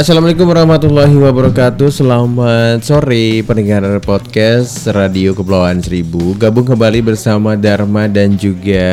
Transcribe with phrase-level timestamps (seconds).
[0.00, 8.32] Assalamualaikum warahmatullahi wabarakatuh Selamat sore pendengar podcast Radio Kepulauan Seribu Gabung kembali bersama Dharma dan
[8.32, 8.88] juga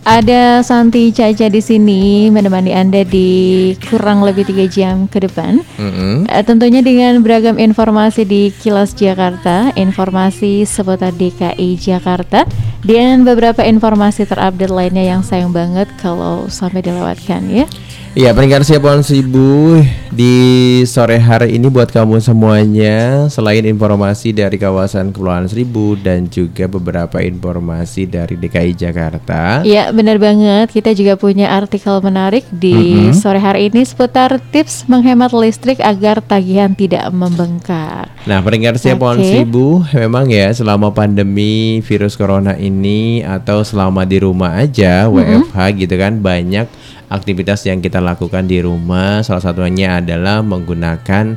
[0.00, 5.60] ada Santi Caca di sini menemani Anda di kurang lebih tiga jam ke depan.
[5.76, 6.24] Mm-hmm.
[6.48, 12.48] tentunya dengan beragam informasi di Kilas Jakarta, informasi seputar DKI Jakarta,
[12.80, 17.68] dan beberapa informasi terupdate lainnya yang sayang banget kalau sampai dilewatkan ya.
[18.18, 19.78] Ya, peringkat siap pohon sibu
[20.10, 20.34] di
[20.82, 27.22] sore hari ini buat kamu semuanya Selain informasi dari kawasan Kepulauan Seribu dan juga beberapa
[27.22, 33.14] informasi dari DKI Jakarta Ya, benar banget kita juga punya artikel menarik di mm -hmm.
[33.14, 39.46] sore hari ini Seputar tips menghemat listrik agar tagihan tidak membengkak Nah peringkat siap okay.
[39.46, 45.42] sibu memang ya selama pandemi virus corona ini Atau selama di rumah aja mm -hmm.
[45.46, 46.66] WFH gitu kan banyak
[47.10, 49.20] aktivitas yang kita lakukan di rumah.
[49.26, 51.34] Salah satunya adalah menggunakan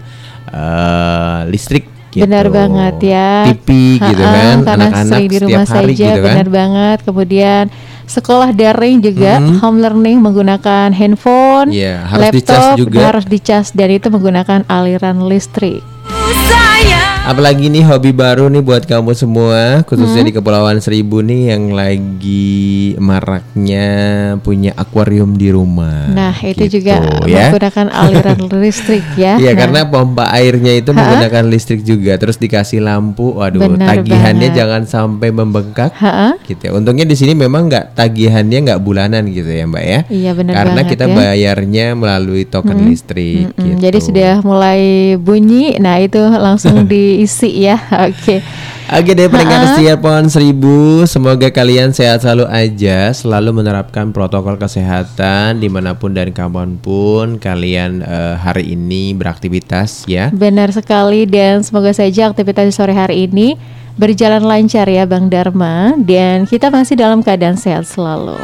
[0.53, 1.89] eh, listrik.
[2.13, 2.29] Gitu.
[2.29, 3.49] Benar banget ya.
[3.49, 6.25] TV gitu Ha-ha, kan, karena anak-anak di rumah setiap hari saja, gitu kan.
[6.29, 6.97] benar banget.
[7.09, 7.63] Kemudian
[8.05, 12.99] sekolah daring juga, home learning menggunakan handphone, Iya, harus laptop, juga.
[13.09, 15.81] harus dicas dan itu menggunakan aliran listrik.
[17.23, 20.27] Apalagi nih hobi baru nih buat kamu semua, khususnya Hmm.
[20.27, 22.59] di Kepulauan Seribu nih yang lagi
[22.99, 23.87] maraknya
[24.37, 26.03] punya akuarium di rumah.
[26.05, 27.47] Nah, itu Gitu, juga ya.
[27.47, 29.39] menggunakan aliran listrik ya.
[29.39, 34.51] Iya Nah, karena pompa airnya itu menggunakan listrik juga, terus dikasih lampu, waduh Benar tagihannya
[34.51, 34.59] banget.
[34.59, 35.95] jangan sampai membengkak.
[35.95, 36.35] Ha-ha.
[36.43, 36.71] Gitu ya.
[36.75, 39.99] Untungnya di sini memang nggak tagihannya nggak bulanan gitu ya mbak ya.
[40.05, 41.15] Iya, benar Karena banget kita ya.
[41.15, 43.47] bayarnya melalui token listrik.
[43.49, 43.79] Mm, gitu.
[43.79, 44.81] Jadi sudah mulai
[45.15, 47.77] bunyi, nah itu langsung diisi ya.
[48.09, 48.43] Oke.
[48.83, 55.63] Oke deh pendengar setia pohon seribu Semoga kalian sehat selalu aja Selalu menerapkan protokol kesehatan
[55.63, 61.63] Di mana pun dan kapan pun Kalian eh, hari ini beraktivitas ya Benar sekali dan
[61.63, 63.55] semoga saja aktivitas di sore hari ini
[63.93, 68.37] berjalan lancar ya Bang Dharma dan kita masih dalam keadaan sehat selalu.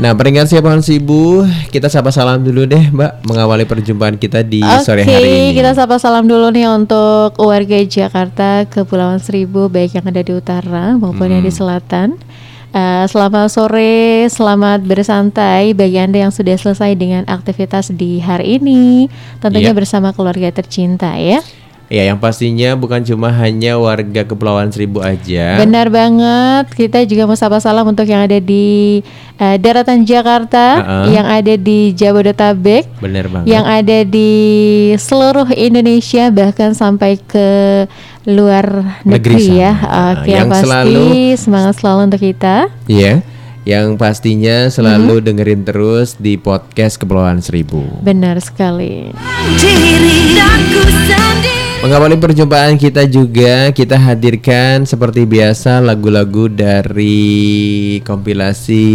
[0.00, 4.64] Nah pendengar setia pohon seribu Kita sapa salam dulu deh mbak Mengawali perjumpaan kita di
[4.80, 10.00] sore Oke, hari ini kita sapa salam dulu nih untuk warga Jakarta, Kepulauan Seribu, baik
[10.00, 11.60] yang ada di utara maupun yang di Hmm.
[11.60, 12.08] selatan.
[12.72, 19.12] Eh, selamat sore, selamat bersantai bagi Anda yang sudah selesai dengan aktivitas di hari ini.
[19.44, 19.76] Tentunya Iya.
[19.76, 21.44] bersama keluarga tercinta ya.
[21.92, 26.72] Ya yang pastinya bukan cuma hanya warga Kepulauan Seribu aja Benar banget.
[26.72, 29.04] Kita juga mau sapa salam untuk yang ada di
[29.36, 31.12] eh, daratan Jakarta, Uh-uh.
[31.12, 34.32] yang ada di Jabodetabek, Bener banget yang ada di
[34.96, 37.48] seluruh Indonesia bahkan sampai ke
[38.24, 39.72] luar Negeri negeri, ya.
[40.16, 42.56] Oke, Yang yang pasti selalu- semangat selalu untuk kita.
[42.88, 43.14] Iya
[43.62, 45.24] Yang pastinya selalu Hmm.
[45.24, 49.12] dengerin terus di podcast Kepulauan Seribu Benar sekali.
[49.54, 58.86] diri aku sendiri Mengawali perjumpaan kita juga kita hadirkan seperti biasa lagu-lagu dari kompilasi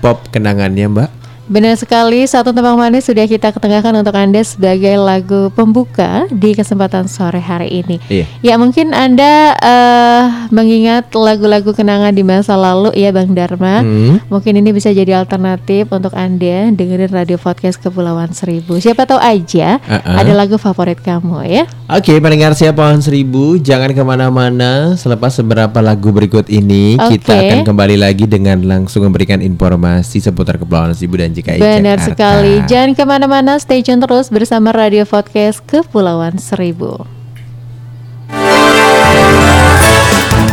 [0.00, 1.21] pop kenangannya Mbak.
[1.50, 7.10] Benar sekali, satu tembang manis sudah kita ketengahkan untuk Anda sebagai lagu pembuka di kesempatan
[7.10, 7.96] sore hari ini.
[8.06, 8.26] Iya.
[8.44, 10.22] Ya mungkin Anda eh,
[10.54, 13.82] mengingat lagu-lagu kenangan di masa lalu ya Bang Dharma.
[13.82, 14.22] Hmm.
[14.30, 18.78] Mungkin ini bisa jadi alternatif untuk Anda dengerin radio podcast Kepulauan Seribu.
[18.78, 20.16] Siapa tahu aja Uh-uh.
[20.22, 21.64] ada lagu favorit kamu ya.
[21.92, 24.96] Oke, pendengar siapa pohon seribu, jangan ke mana-mana.
[24.96, 27.46] Selepas beberapa lagu berikut ini, kita Oke.
[27.46, 32.08] akan kembali lagi dengan langsung memberikan informasi seputar Kepulauan Seribu dan JKI Benar Jakarta.
[32.12, 32.54] sekali.
[32.68, 37.08] Jangan ke mana-mana, stay tune terus bersama radio podcast Kepulauan Seribu.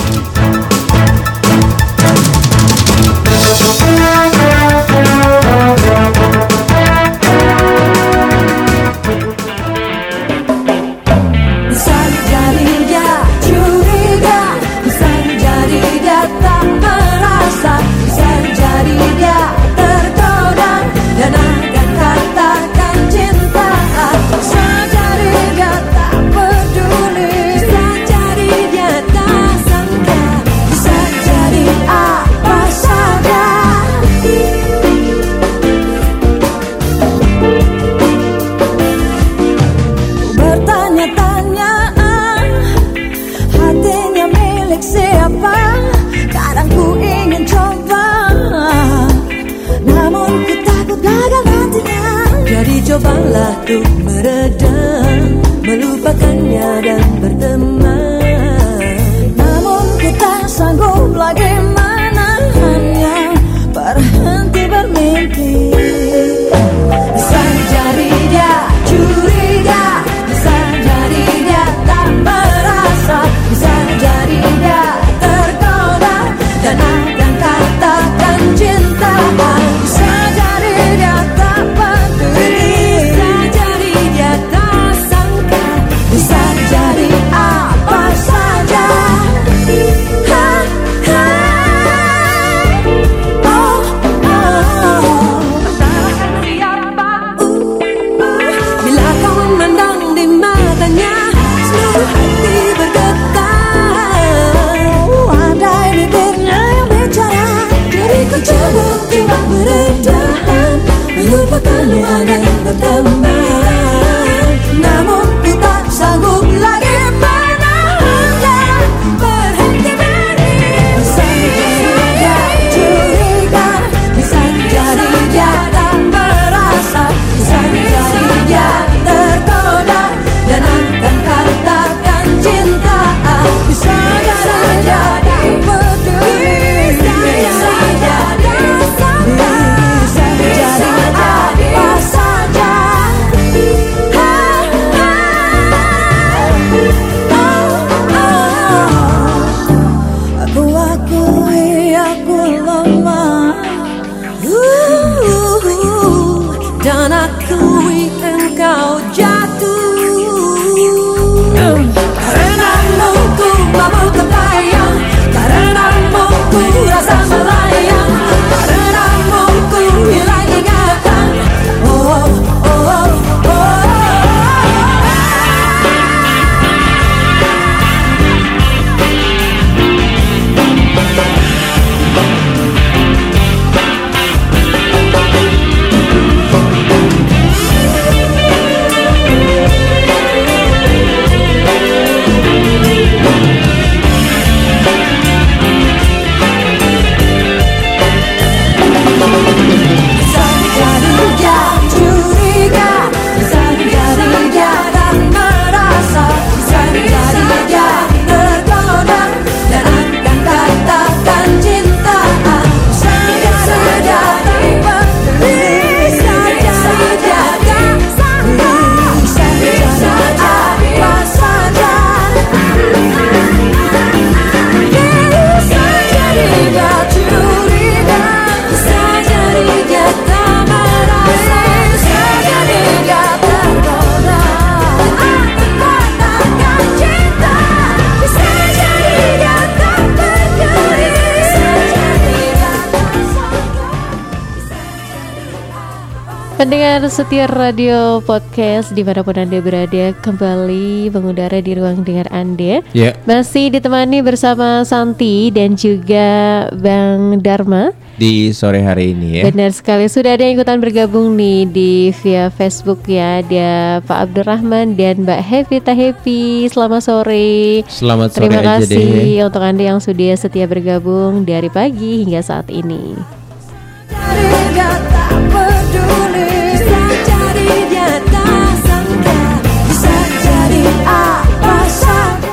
[246.91, 252.83] Pendengar setia radio podcast di mana pun Anda berada kembali mengudara di ruang dengar Anda.
[252.91, 253.15] Ya.
[253.23, 257.95] Masih ditemani bersama Santi dan juga Bang Dharma.
[258.19, 259.47] Di sore hari ini ya.
[259.47, 263.39] Benar sekali, sudah ada yang ikutan bergabung nih di via Facebook ya.
[263.39, 267.87] Ada Pak Abdurrahman dan Mbak Hevita Happy Selamat sore.
[267.87, 269.47] Selamat sore Terima aja kasih deh.
[269.47, 273.15] untuk Anda yang sudah setia bergabung dari pagi hingga saat ini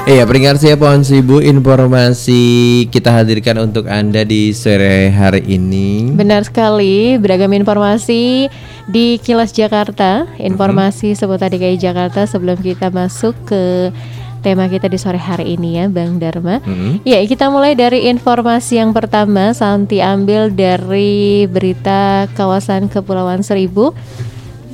[0.08, 2.40] Iya, peringkat siap pohon seribu informasi
[2.88, 6.16] kita hadirkan untuk Anda di sore hari ini.
[6.16, 8.48] Benar sekali, beragam informasi
[8.88, 13.92] di Kilas Jakarta, informasi seputar DKI Jakarta sebelum kita masuk ke
[14.40, 16.64] tema kita di sore hari ini ya, Bang Dharma.
[16.64, 17.04] Mhm.
[17.04, 23.92] Ya, kita mulai dari informasi yang pertama, Santi ambil dari berita kawasan Kepulauan Seribu.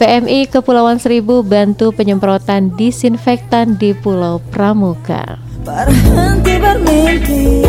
[0.05, 5.41] PMI Kepulauan Seribu bantu penyemprotan disinfektan di Pulau Pramuka.
[5.65, 7.65] Berhenti bermimpi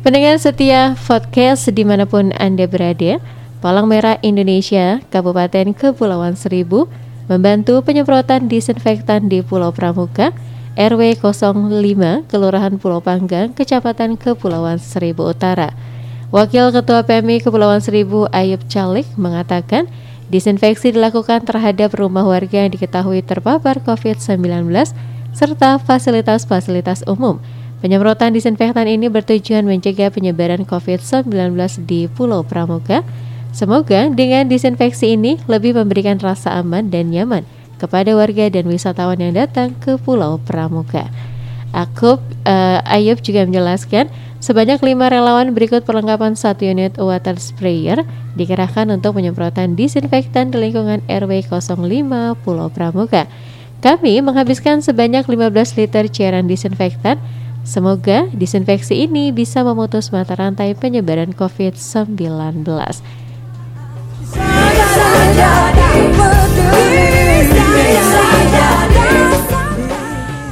[0.00, 3.20] Pendengar setia podcast di mana pun Anda berada,
[3.60, 6.88] Palang Merah Indonesia, Kabupaten Kepulauan Seribu,
[7.28, 10.32] membantu penyemprotan disinfektan di Pulau Pramuka,
[10.80, 15.93] RW 05, Kelurahan Pulau Panggang, Kecamatan Kepulauan Seribu Utara.
[16.34, 19.86] Wakil Ketua PMI Kepulauan Seribu Ayub Calik mengatakan,
[20.34, 24.66] disinfeksi dilakukan terhadap rumah warga yang diketahui terpapar COVID-19
[25.30, 27.38] serta fasilitas-fasilitas umum.
[27.78, 31.54] Penyemprotan disinfektan ini bertujuan mencegah penyebaran COVID-19
[31.86, 33.06] di Pulau Pramuka.
[33.54, 37.46] Semoga dengan disinfeksi ini lebih memberikan rasa aman dan nyaman
[37.78, 41.06] kepada warga dan wisatawan yang datang ke Pulau Pramuka.
[41.70, 44.10] Akub eh, Ayub juga menjelaskan
[44.44, 48.04] sebanyak lima relawan berikut perlengkapan satu unit water sprayer
[48.36, 51.80] dikerahkan untuk penyemprotan disinfektan di lingkungan RW 05
[52.44, 53.24] Pulau Pramuka.
[53.80, 57.16] Kami menghabiskan sebanyak 15 liter cairan disinfektan.
[57.64, 62.68] Semoga disinfeksi ini bisa memutus mata rantai penyebaran COVID-19.
[64.28, 67.08] Bisa jadi peduli
[67.48, 68.93] Bisa jadi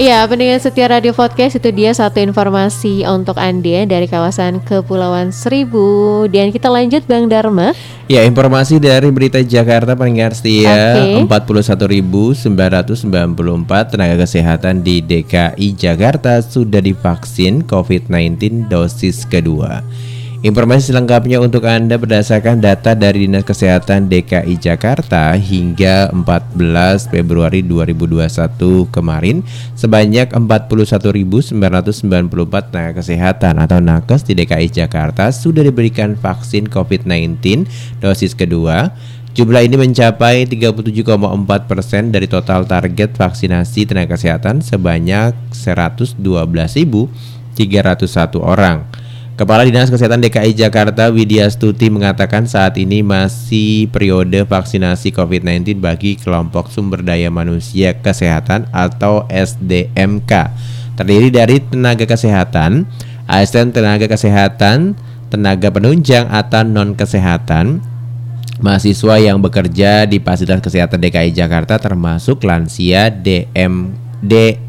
[0.00, 6.24] Iya, pendengar setia Radio Podcast itu dia satu informasi untuk Anda dari kawasan Kepulauan Seribu
[6.32, 7.76] Dan kita lanjut Bang Dharma
[8.08, 11.28] Ya, informasi dari Berita Jakarta pendengar setia Oke.
[11.28, 19.84] 41.994 tenaga kesehatan di DKI Jakarta sudah divaksin COVID-19 dosis kedua.
[20.42, 28.90] Informasi selengkapnya untuk Anda berdasarkan data dari Dinas Kesehatan DKI Jakarta hingga 14 Februari 2021
[28.90, 29.46] kemarin
[29.78, 31.54] sebanyak 41.994
[32.74, 37.62] tenaga kesehatan atau nakes di DKI Jakarta sudah diberikan vaksin COVID-19
[38.02, 38.90] dosis kedua.
[39.38, 46.18] Jumlah ini mencapai 37,4 persen dari total target vaksinasi tenaga kesehatan sebanyak 112.301
[48.42, 48.90] orang.
[49.32, 56.20] Kepala Dinas Kesehatan DKI Jakarta Widya Stuti mengatakan saat ini masih periode vaksinasi COVID-19 bagi
[56.20, 60.52] kelompok sumber daya manusia kesehatan atau SDMK.
[61.00, 62.84] Terdiri dari tenaga kesehatan,
[63.24, 65.00] asisten tenaga kesehatan,
[65.32, 67.80] tenaga penunjang atau non kesehatan,
[68.60, 74.60] mahasiswa yang bekerja di fasilitas kesehatan DKI Jakarta termasuk lansia DM D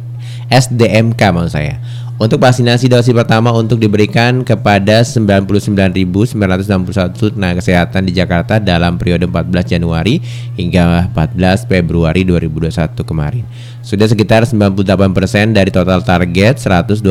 [0.47, 1.83] SDMK maksud saya.
[2.21, 6.37] Untuk vaksinasi dosis pertama untuk diberikan kepada 99.961
[7.33, 10.21] tenaga kesehatan di Jakarta dalam periode 14 Januari
[10.53, 13.41] hingga 14 Februari 2021 kemarin.
[13.81, 17.01] Sudah sekitar 98% dari total target 112.301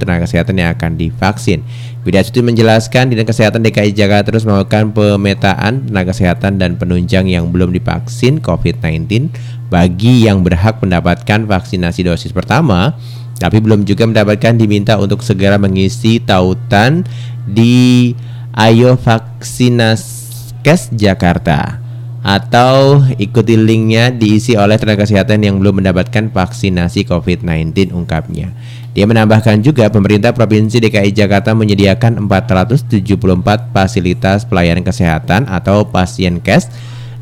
[0.00, 1.60] tenaga kesehatan yang akan divaksin.
[2.08, 7.52] Widya Stuti menjelaskan Dinas Kesehatan DKI Jakarta terus melakukan pemetaan tenaga kesehatan dan penunjang yang
[7.52, 9.28] belum divaksin COVID-19
[9.68, 12.96] bagi yang berhak mendapatkan vaksinasi dosis pertama
[13.38, 17.06] tapi belum juga mendapatkan diminta untuk segera mengisi tautan
[17.46, 18.12] di
[18.58, 21.88] Ayo Vaksinaskes Jakarta
[22.28, 28.52] atau ikuti linknya diisi oleh tenaga kesehatan yang belum mendapatkan vaksinasi COVID-19 ungkapnya.
[28.92, 36.66] Dia menambahkan juga pemerintah Provinsi DKI Jakarta menyediakan 474 fasilitas pelayanan kesehatan atau pasien cash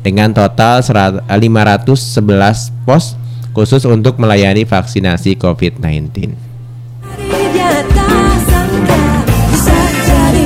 [0.01, 3.13] dengan total 511 pos
[3.57, 6.29] khusus untuk melayani vaksinasi COVID-19.
[7.25, 9.01] Dia tak sangka
[9.49, 10.45] Bisa jadi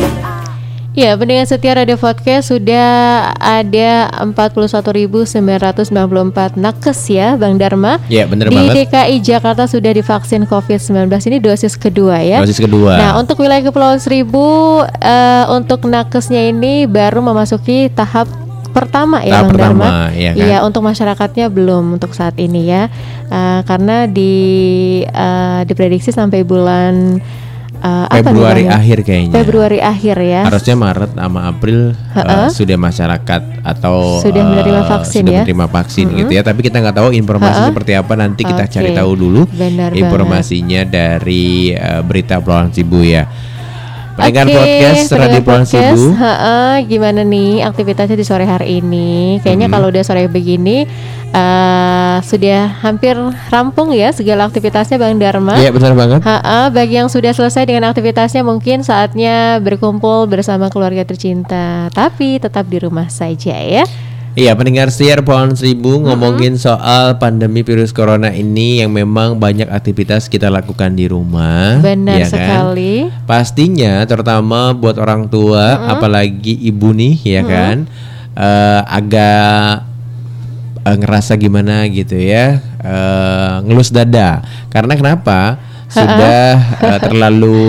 [0.96, 2.88] Ya, pendengar setia Radio Podcast sudah
[3.36, 8.00] ada 41.994 nakes ya, Bang Dharma.
[8.08, 8.88] Ya, bener Di banget.
[8.88, 12.40] DKI Jakarta sudah divaksin COVID-19 ini dosis kedua ya.
[12.40, 12.96] Dosis kedua.
[12.96, 18.41] Nah, untuk wilayah Kepulauan Seribu eh, untuk nakesnya ini baru memasuki tahap
[18.72, 19.86] pertama ya Tahap Bang Dharma.
[19.86, 20.42] pertama, iya kan?
[20.42, 22.88] Iya, untuk masyarakatnya belum untuk saat ini ya.
[23.28, 24.34] Eh, karena di
[25.06, 27.20] eh, diprediksi sampai bulan
[27.82, 28.78] apa nih, Februari ya?
[28.78, 29.34] akhir kayaknya.
[29.34, 30.42] Februari akhir ya.
[30.46, 31.80] Harusnya Maret sama April
[32.14, 35.42] uh, sudah masyarakat atau Sudah menerima uh, vaksin sudah ya?
[35.42, 36.46] menerima vaksin gitu ya.
[36.46, 38.74] Tapi kita nggak tahu informasi seperti apa nanti kita Oke.
[38.78, 43.26] cari tahu dulu Benar informasinya dari uh, berita Pulau Sibu ya.
[44.12, 46.04] Pendengar Oke, podcast Radio Sibu.
[46.84, 49.40] gimana nih aktivitasnya di sore hari ini?
[49.40, 49.76] Kayaknya Hmm.
[49.80, 50.84] kalau udah sore begini
[51.32, 53.16] eh, sudah hampir
[53.48, 55.56] rampung ya segala aktivitasnya Bang Dharma.
[55.56, 56.20] Iya benar banget.
[56.28, 62.68] Ha-ha, bagi yang sudah selesai dengan aktivitasnya mungkin saatnya berkumpul bersama keluarga tercinta, tapi tetap
[62.68, 63.88] di rumah saja ya.
[64.32, 70.32] Iya pendengar setia Pohon Seribu ngomongin soal pandemi virus corona ini yang memang banyak aktivitas
[70.32, 71.84] kita lakukan di rumah.
[71.84, 72.32] Benar ya kan?
[72.32, 73.12] sekali.
[73.28, 77.92] Pastinya terutama buat orang tua apalagi ibu nih ya kan
[78.40, 79.84] eh, agak
[80.88, 85.60] eh, ngerasa gimana gitu ya eh, ngelus dada karena kenapa
[85.96, 87.60] sudah eh, terlalu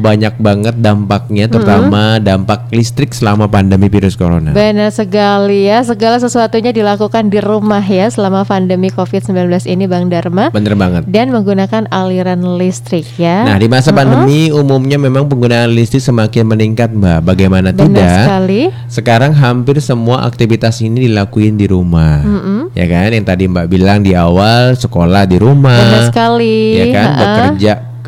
[0.00, 4.56] banyak banget dampaknya terutama dampak listrik selama pandemi virus corona.
[4.56, 10.48] Benar sekali ya, segala sesuatunya dilakukan di rumah ya selama pandemi COVID-19 ini Bang Dharma
[10.48, 11.04] Bener banget.
[11.04, 13.44] dan menggunakan aliran listrik ya.
[13.44, 17.28] Nah, di masa pandemi umumnya memang penggunaan listrik semakin meningkat, Mbak.
[17.28, 18.16] Bagaimana Benar tidak?
[18.24, 18.62] sekali.
[18.88, 22.24] Sekarang hampir semua aktivitas ini dilakuin di rumah.
[22.24, 22.60] Mm-mm.
[22.72, 23.12] Ya kan?
[23.12, 25.76] Yang tadi Mbak bilang di awal sekolah di rumah.
[25.76, 26.58] Benar sekali.
[26.80, 27.08] Ya kan?
[27.16, 27.65] Bekerja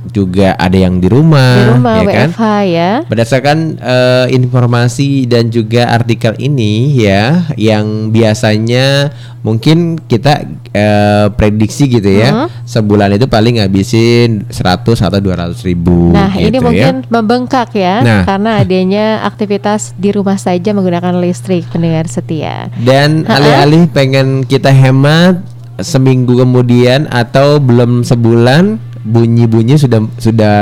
[0.08, 2.28] juga ada yang di rumah, di rumah ya kan?
[2.30, 2.90] WFH ya.
[3.04, 9.10] Berdasarkan eh, informasi dan juga artikel ini ya, yang biasanya
[9.42, 12.48] mungkin kita eh, prediksi gitu ya, Hmm.
[12.62, 16.14] sebulan itu paling ngabisin 100 atau 200 ribu.
[16.14, 16.64] Nah, ini gitu ya.
[16.64, 18.22] mungkin membengkak ya Nah.
[18.22, 22.70] karena adanya aktivitas di rumah saja menggunakan listrik pendengar setia.
[22.78, 25.42] Dan alih-alih pengen kita hemat
[25.78, 30.56] seminggu kemudian atau belum sebulan bunyi-bunyi sudah sudah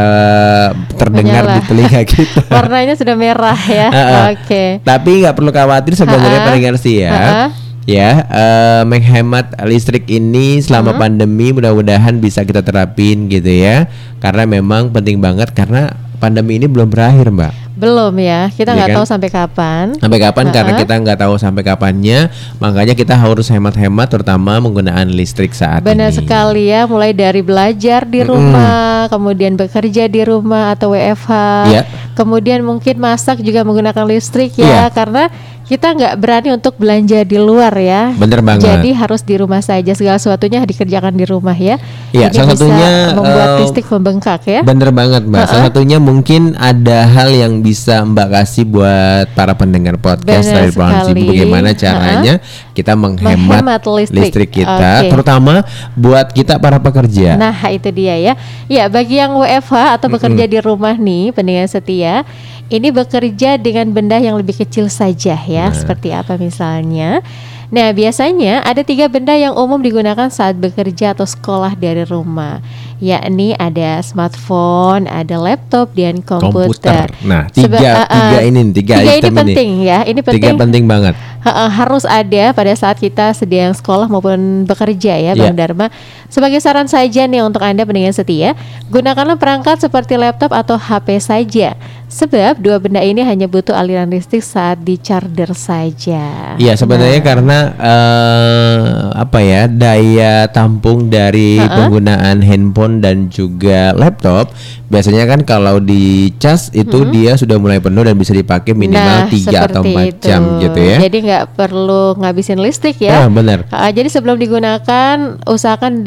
[0.94, 1.54] terdengar Menyala.
[1.58, 2.40] di telinga kita.
[2.54, 3.88] Warnanya sudah merah ya.
[4.32, 4.78] Oke.
[4.80, 7.10] Tapi nggak perlu khawatir sebenarnya pendengar sih ya.
[7.10, 7.46] Ha-ha.
[7.86, 11.00] Ya, eh, menghemat listrik ini selama Hmm.
[11.02, 13.86] pandemi mudah-mudahan bisa kita terapin gitu ya.
[14.18, 17.65] Karena memang penting banget karena pandemi ini belum berakhir, Mbak.
[17.76, 18.48] Belum ya.
[18.48, 18.96] Kita Iya nggak kan?
[18.96, 19.86] tahu sampai kapan.
[20.00, 20.44] Sampai kapan?
[20.48, 20.82] Karena Ha-ha.
[20.82, 22.18] kita nggak tahu sampai kapannya,
[22.56, 26.16] makanya kita harus hemat-hemat terutama menggunaan listrik saat Benar ini.
[26.16, 31.30] sekali ya, mulai dari belajar di rumah, kemudian bekerja di rumah atau WFH,
[31.68, 31.82] Iya.
[32.12, 35.28] kemudian mungkin masak juga menggunakan listrik ya, karena
[35.66, 38.14] kita nggak berani untuk belanja di luar ya.
[38.14, 38.70] Bener banget.
[38.70, 41.74] Jadi harus di rumah saja segala sesuatunya dikerjakan di rumah ya.
[42.14, 44.60] Iya, salah satunya, membuat eh, listrik membengkak ya.
[44.62, 45.42] Bener banget mbak.
[45.42, 50.70] Salah satunya mungkin ada hal yang bisa mbak kasih buat para pendengar podcast Benar dari
[50.70, 51.18] Brown.
[51.26, 52.34] Bagaimana caranya
[52.70, 54.54] kita menghemat, Menghemat listrik.
[54.62, 55.10] kita, Oke.
[55.10, 55.66] terutama
[55.98, 57.34] buat kita para pekerja.
[57.34, 58.34] Nah, itu dia ya.
[58.70, 62.22] Ya, bagi yang WFH atau bekerja di rumah nih, pendengar setia,
[62.70, 65.66] ini bekerja dengan benda yang lebih kecil saja ya.
[65.74, 67.18] Seperti apa misalnya?
[67.66, 72.62] Nah, biasanya ada tiga benda yang umum digunakan saat bekerja atau sekolah dari rumah,
[72.96, 77.12] yakni ada smartphone, ada laptop, dan komputer.
[77.20, 79.98] Nah, Seba- tiga, uh, uh, tiga ini, tiga, tiga ini penting ya.
[80.04, 81.14] Ini Tiga penting penting banget.
[81.44, 85.32] Ha- harus ada pada saat kita sedang sekolah maupun bekerja ya.
[85.36, 85.86] Bang Dharma.
[86.26, 88.58] Sebagai saran saja nih untuk Anda pendengar setia,
[88.90, 91.78] gunakanlah perangkat seperti laptop atau HP saja.
[92.06, 96.54] Sebab dua benda ini hanya butuh aliran listrik saat di charger saja.
[96.54, 97.26] Iya sebenarnya Nah.
[97.26, 98.78] karena eh,
[99.12, 101.66] apa ya daya tampung dari Ha-ha.
[101.76, 104.54] penggunaan handphone dan juga laptop
[104.86, 109.26] biasanya kan kalau di cas itu dia sudah mulai penuh dan bisa dipakai minimal Nah,
[109.26, 110.62] 3 atau seperti 4 jam itu.
[110.62, 110.96] gitu ya.
[111.02, 113.22] Jadi nggak perlu ngabisin listrik ya.
[113.22, 113.66] Ah, benar.
[113.68, 116.06] Ah, jadi sebelum digunakan usahakan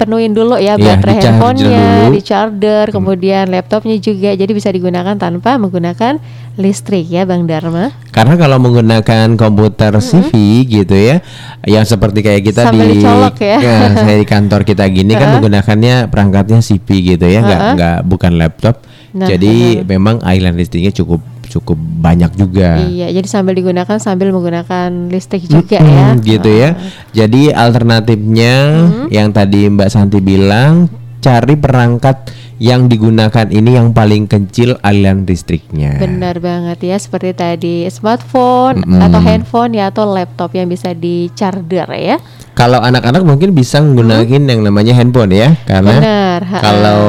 [0.00, 1.84] dipenuhin dulu ya baterai di-charger handphonenya.
[1.84, 2.12] Hmm.
[2.16, 4.32] di charger, kemudian laptopnya juga.
[4.32, 6.16] Jadi bisa digunakan tanpa menggunakan
[6.56, 7.92] listrik ya, Bang Dharma.
[8.08, 11.20] Karena kalau menggunakan komputer CV gitu ya,
[11.68, 13.58] yang seperti kayak kita Sambil di dicolok ya.
[13.92, 17.74] saya di kantor kita gini kan menggunakannya perangkatnya CV gitu ya, nggak Ha-ha.
[17.76, 18.80] nggak bukan laptop.
[19.12, 22.78] Nah, Jadi memang island listriknya cukup cukup banyak juga.
[22.78, 26.06] Iya, jadi sambil digunakan sambil menggunakan listrik juga Hmm, ya.
[26.22, 26.70] gitu ya.
[27.10, 28.54] Jadi alternatifnya
[28.86, 29.06] Hmm.
[29.10, 30.86] yang tadi Mbak Santi bilang
[31.18, 35.96] cari perangkat yang digunakan ini yang paling kecil aliran listriknya.
[35.96, 39.00] Benar banget ya seperti tadi smartphone Mm-mm.
[39.00, 42.20] atau handphone ya atau laptop yang bisa di charger ya.
[42.52, 46.58] Kalau anak-anak mungkin bisa menggunakan yang namanya handphone ya, karena ha-ha.
[46.60, 47.00] kalau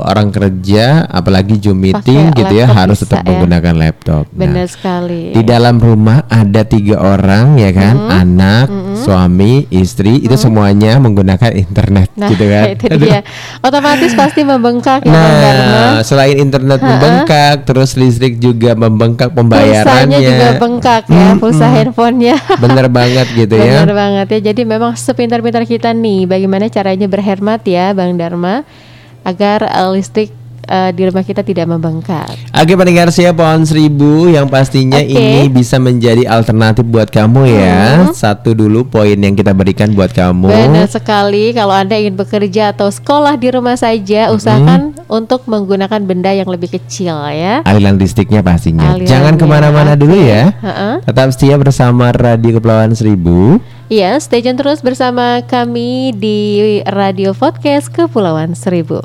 [0.00, 3.36] orang kerja, apalagi Zoom meeting Pakai gitu ya, harus tetap ya.
[3.36, 4.24] menggunakan laptop.
[4.32, 5.36] Nah, Benar sekali.
[5.36, 8.72] di dalam rumah ada tiga orang ya kan, anak,
[9.04, 12.64] suami, istri, itu semuanya menggunakan internet Nah, gitu kan.
[12.74, 13.20] itu dia.
[13.60, 15.74] Otomatis pasti membengkak ya Bang Dharma.
[15.74, 20.18] Nah, selain internet membengkak, terus listrik juga membengkak Pulsanya pembayarannya.
[20.22, 22.36] juga bengkak ya, pulsa handphonenya.
[22.64, 23.82] Bener banget gitu ya.
[23.82, 24.40] Benar banget ya.
[24.54, 28.62] Jadi memang sepintar-pintar kita nih, bagaimana caranya berhemat ya, Bang Dharma,
[29.26, 30.30] agar eh, listrik
[30.64, 32.28] eh, di rumah kita tidak membengkak.
[32.50, 35.12] Oke pendengar saya pohon seribu yang pastinya Oke.
[35.12, 38.08] ini bisa menjadi alternatif buat kamu ya.
[38.12, 40.48] Satu dulu poin yang kita berikan buat kamu.
[40.48, 41.52] Benar sekali.
[41.52, 46.74] Kalau anda ingin bekerja atau sekolah di rumah saja, usahakan untuk menggunakan benda yang lebih
[46.74, 47.60] kecil ya.
[47.68, 48.96] Aliran listriknya pastinya.
[48.96, 50.50] Alirannya, Jangan ke mana-mana dulu ya.
[50.58, 50.94] Heeh.
[51.04, 53.60] Tetap setia bersama Radio Kepulauan Seribu.
[53.92, 59.04] Iya, stay tune terus bersama kami di Radio Podcast Kepulauan Seribu.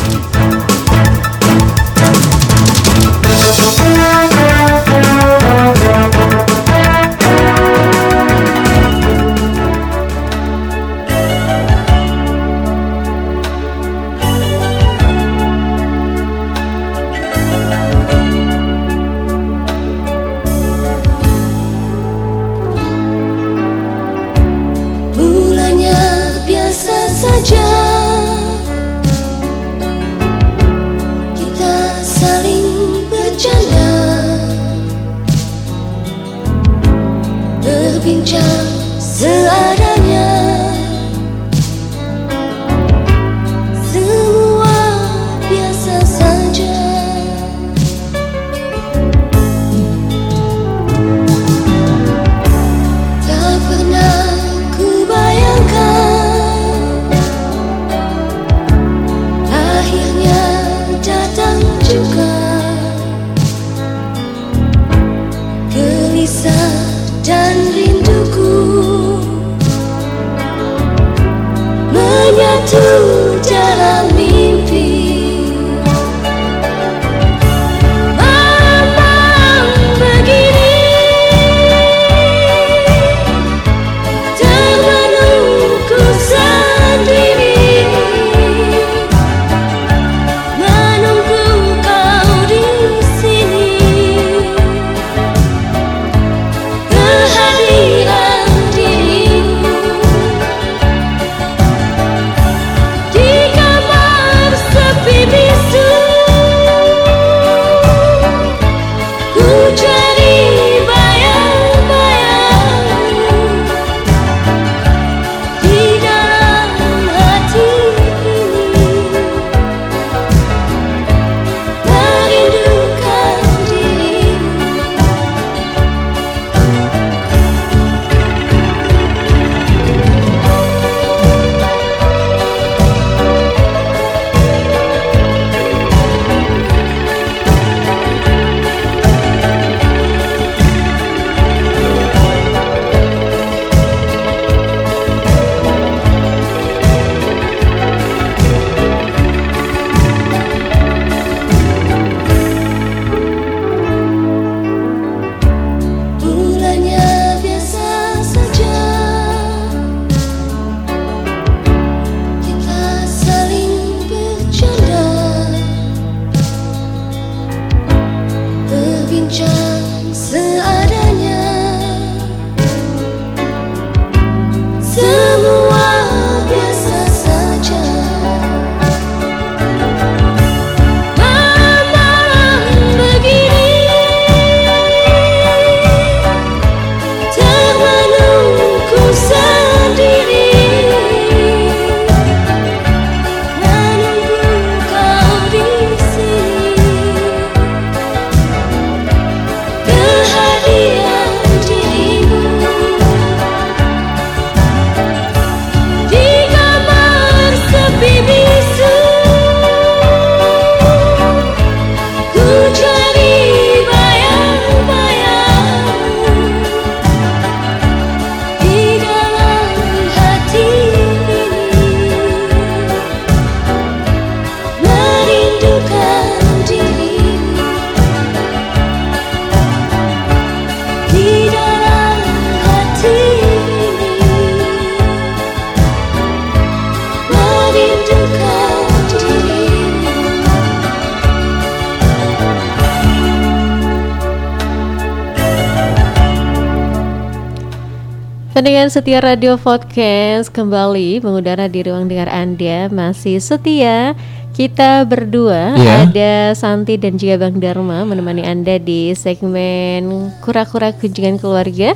[248.91, 254.19] Pendengar setia Radio Podcast kembali mengudara di ruang dengar Anda masih setia
[254.51, 256.11] kita berdua Iya.
[256.11, 261.95] ada Santi dan juga Bang Dharma menemani Anda di segmen kura-kura kunjungan keluarga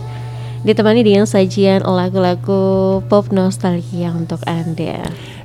[0.63, 5.03] ditemani dengan sajian lagu-lagu pop nostalgia untuk Anda.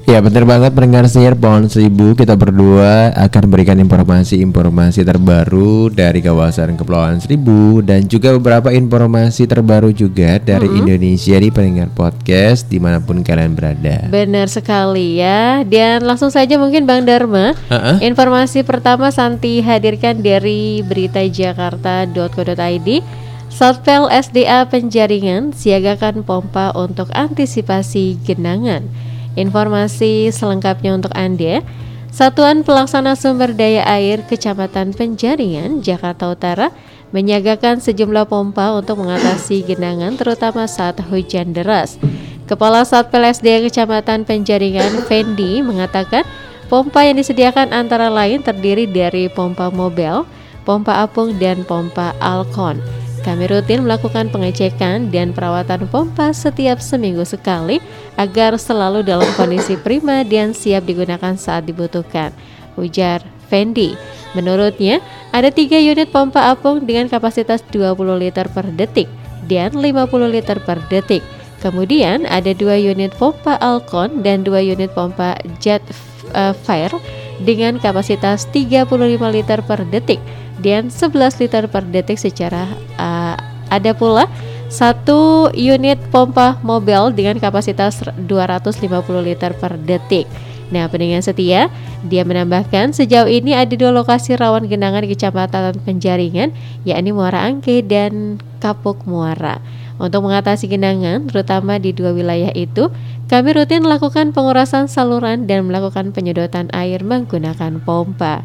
[0.08, 6.80] Ya benar banget pendengar senior Pohon Seribu Kita berdua akan berikan informasi-informasi terbaru dari kawasan
[6.80, 12.98] Kepulauan Seribu Dan juga beberapa informasi terbaru juga dari Indonesia di pendengar podcast di mana
[12.98, 15.62] pun kalian berada Benar sekali ya.
[15.62, 17.54] Dan langsung saja mungkin Bang Dharma.
[17.70, 18.00] Heeh.
[18.06, 23.02] Informasi pertama Santi hadirkan dari beritajakarta.co.id.
[23.50, 29.09] Satpel SDA Penjaringan siagakan pompa untuk antisipasi genangan.
[29.40, 31.64] Informasi selengkapnya untuk Anda.
[32.12, 36.68] Satuan Pelaksana Sumber Daya Air Kecamatan Penjaringan, Jakarta Utara
[37.16, 41.96] menyiagakan sejumlah pompa untuk mengatasi genangan terutama saat hujan deras.
[42.44, 46.28] Kepala Satpel SDA Kecamatan Penjaringan, Fendi, mengatakan
[46.68, 50.28] pompa yang disediakan antara lain terdiri dari pompa mobil,
[50.68, 52.82] pompa apung, dan pompa alkon.
[53.20, 57.76] Kami rutin melakukan pengecekan dan perawatan pompa setiap seminggu sekali
[58.16, 62.32] agar selalu dalam kondisi prima dan siap digunakan saat dibutuhkan.
[62.80, 63.20] Ujar
[63.52, 63.92] Fendi.
[64.32, 65.04] Menurutnya,
[65.34, 69.10] ada tiga unit pompa apung dengan kapasitas 20 liter per detik
[69.50, 71.20] dan 50 liter per detik.
[71.60, 75.84] Kemudian ada dua unit pompa Alcon dan dua unit pompa Jet
[76.32, 76.96] uh, Fire
[77.40, 78.88] dengan kapasitas 35
[79.32, 80.20] liter per detik
[80.60, 82.68] dan 11 liter per detik secara
[83.00, 83.34] uh,
[83.72, 84.28] ada pula
[84.70, 88.86] satu unit pompa mobil dengan kapasitas 250
[89.18, 90.30] liter per detik.
[90.70, 91.66] Nah, pendengar setia,
[92.06, 96.54] dia menambahkan sejauh ini ada dua lokasi rawan genangan di Kecamatan Penjaringan,
[96.86, 99.58] yakni Muara Angke dan Kapuk Muara.
[99.98, 102.88] Untuk mengatasi genangan, terutama di dua wilayah itu,
[103.30, 108.42] kami rutin melakukan pengurasan saluran dan melakukan penyedotan air menggunakan pompa.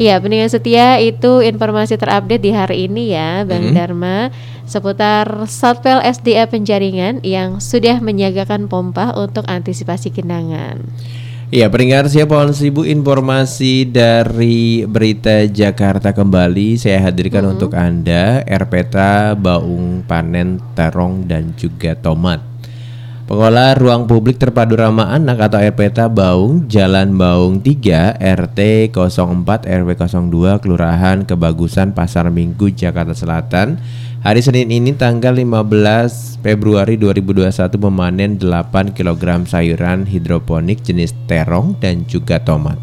[0.00, 3.74] Ya, pendengar setia itu informasi terupdate di hari ini ya, Bang Mhm.
[3.76, 4.32] Dharma
[4.64, 10.80] seputar Satpel SDA Penjaringan yang sudah menyiagakan pompa untuk antisipasi genangan.
[11.52, 19.38] Iya, peringatan siapa pohon sibuk informasi dari Berita Jakarta kembali saya hadirkan untuk Anda RPTA
[19.38, 22.53] Baung Panen Terong dan juga Tomat.
[23.24, 29.90] Pengelola Ruang Publik Terpadu Ramah Anak atau RPTA Baung Jalan Baung 3 RT 04 RW
[29.96, 33.80] 02 Kelurahan Kebagusan Pasar Minggu Jakarta Selatan
[34.20, 37.48] Hari Senin ini tanggal 15 Februari 2021
[37.88, 42.76] memanen 8 kg sayuran hidroponik jenis terong dan juga tomat.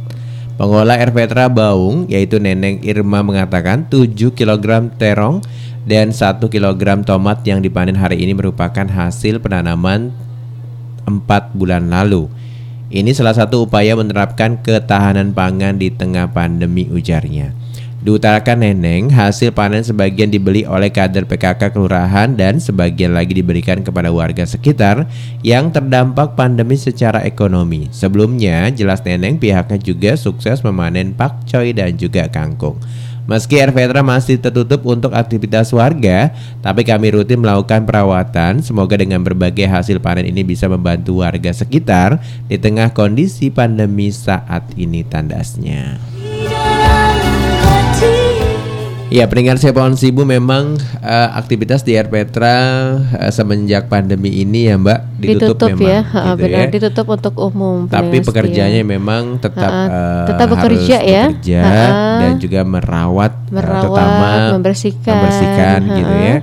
[0.57, 5.45] Pengelola RPTRA Baung yaitu Neneng Irma mengatakan 7 kg terong
[5.85, 10.30] dan 1 kg tomat yang dipanen hari ini merupakan hasil penanaman
[11.05, 12.27] 4 bulan lalu.
[12.91, 17.55] Ini salah satu upaya menerapkan ketahanan pangan di tengah pandemi ujarnya.
[18.01, 24.09] Diutarakan Neneng, hasil panen sebagian dibeli oleh kader PKK kelurahan dan sebagian lagi diberikan kepada
[24.09, 25.05] warga sekitar
[25.45, 27.93] yang terdampak pandemi secara ekonomi.
[27.93, 32.81] Sebelumnya, jelas Neneng pihaknya juga sukses memanen pakcoy dan juga kangkung.
[33.31, 38.59] Meski RVetra masih tertutup untuk aktivitas warga, tapi kami rutin melakukan perawatan.
[38.59, 42.19] Semoga dengan berbagai hasil panen ini bisa membantu warga sekitar
[42.51, 46.10] di tengah kondisi pandemi saat ini tandasnya.
[49.11, 52.55] Ya, pendengar saya pohon sibu memang eh, aktivitas di RPetra
[53.11, 56.71] eh, semenjak pandemi ini ya Mbak ditutup, memang, ya, ha, gitu benar ya.
[56.71, 57.91] ditutup untuk umum.
[57.91, 58.93] Tapi pekerjaannya setia.
[58.95, 61.23] memang tetap Ha-ha, eh, tetap harus bekerja ya.
[61.27, 61.61] bekerja
[62.23, 66.23] dan juga merawat, Merawat, terutama membersihkan, membersihkan gitu ha-ha.
[66.23, 66.37] ya.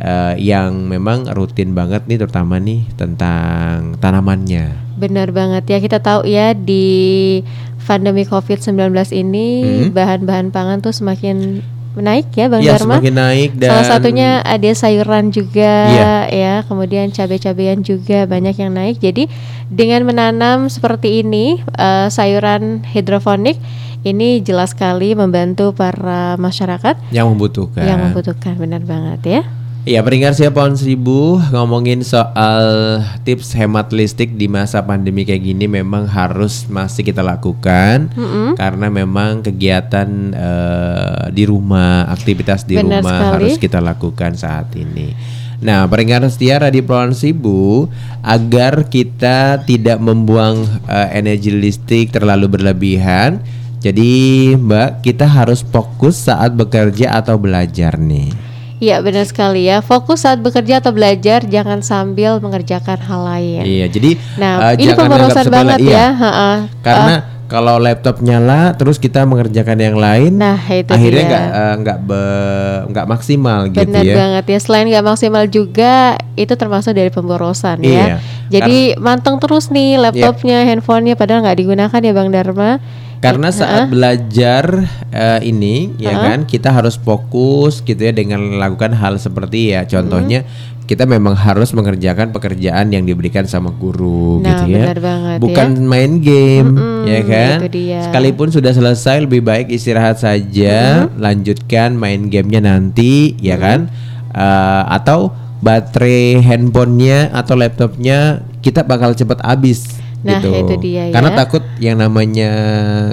[0.00, 4.76] Eh, yang memang rutin banget nih terutama nih tentang tanamannya.
[5.00, 7.40] Benar banget ya kita tahu ya di
[7.80, 8.76] pandemi COVID-19
[9.10, 9.96] ini Hmm.
[9.96, 11.58] bahan-bahan pangan tuh semakin
[11.90, 12.98] menaik ya Bang Ya Dharma.
[12.98, 16.14] semakin naik dan Salah satunya ada sayuran juga Iya.
[16.30, 18.98] ya, kemudian cabai-cabean juga banyak yang naik.
[18.98, 19.26] Jadi
[19.66, 23.58] dengan menanam seperti ini eh, sayuran hidroponik
[24.00, 27.84] ini jelas sekali membantu para masyarakat yang membutuhkan.
[27.84, 29.42] yang membutuhkan benar banget ya.
[29.88, 35.64] Ya peringkat saya pohon seribu ngomongin soal tips hemat listrik di masa pandemi kayak gini
[35.64, 38.60] memang harus masih kita lakukan Mm-mm.
[38.60, 43.32] karena memang kegiatan eh, di rumah aktivitas di Benar rumah sekali.
[43.32, 45.16] harus kita lakukan saat ini.
[45.64, 47.88] Nah peringkat setia Radio Pohon Sibu
[48.20, 50.60] agar kita tidak membuang
[50.92, 53.40] eh, energi listrik terlalu berlebihan.
[53.80, 58.49] Jadi Mbak kita harus fokus saat bekerja atau belajar nih.
[58.80, 59.84] Iya benar sekali ya.
[59.84, 63.62] Fokus saat bekerja atau belajar jangan sambil mengerjakan hal lain.
[63.62, 65.92] Iya, jadi Nah, eh, ini pemborosan banget iya.
[65.92, 66.06] ya.
[66.16, 66.52] ha-ha.
[66.80, 67.14] Karena
[67.44, 72.82] kalau laptop nyala terus kita mengerjakan yang lain, Nah, itu akhirnya nggak eh, nggak be-
[72.88, 74.14] nggak maksimal gitu Benar ya.
[74.16, 74.58] banget ya.
[74.58, 75.94] Selain nggak maksimal juga
[76.34, 78.16] itu termasuk dari pemborosan Iya.
[78.16, 78.16] ya.
[78.50, 82.80] Jadi manteng terus nih laptopnya, handphonenya padahal nggak digunakan ya Bang Dharma.
[83.20, 84.64] Karena saat belajar
[85.12, 86.24] eh, ini ya Ha-ha.
[86.24, 89.84] kan kita harus fokus gitu ya dengan melakukan hal seperti ya.
[89.84, 90.48] Contohnya
[90.88, 94.88] kita memang harus mengerjakan pekerjaan yang diberikan sama guru Nah, gitu ya.
[94.90, 95.84] benar banget Bukan ya.
[95.84, 96.70] main game
[97.04, 97.56] ya kan.
[97.60, 98.00] itu dia.
[98.08, 103.92] Sekalipun sudah selesai lebih baik istirahat saja, lanjutkan main gamenya nanti ya kan.
[104.32, 110.52] Eh, atau baterai handphonenya atau laptopnya kita bakal cepat habis Nah, gitu.
[110.52, 111.14] itu dia ya.
[111.16, 112.52] Karena takut yang namanya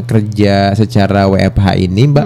[0.03, 2.25] kerja secara WFH ini, Mbak,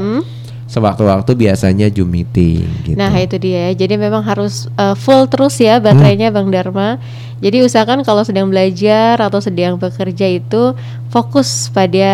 [0.71, 2.95] sewaktu-waktu biasanya Zoom meeting gitu.
[2.95, 3.83] Nah itu dia ya.
[3.83, 6.35] Jadi memang harus uh, full terus ya baterainya Hmm.
[6.39, 6.95] Bang Dharma.
[7.41, 10.77] Jadi usahakan kalau sedang belajar atau sedang bekerja itu
[11.11, 12.07] fokus pada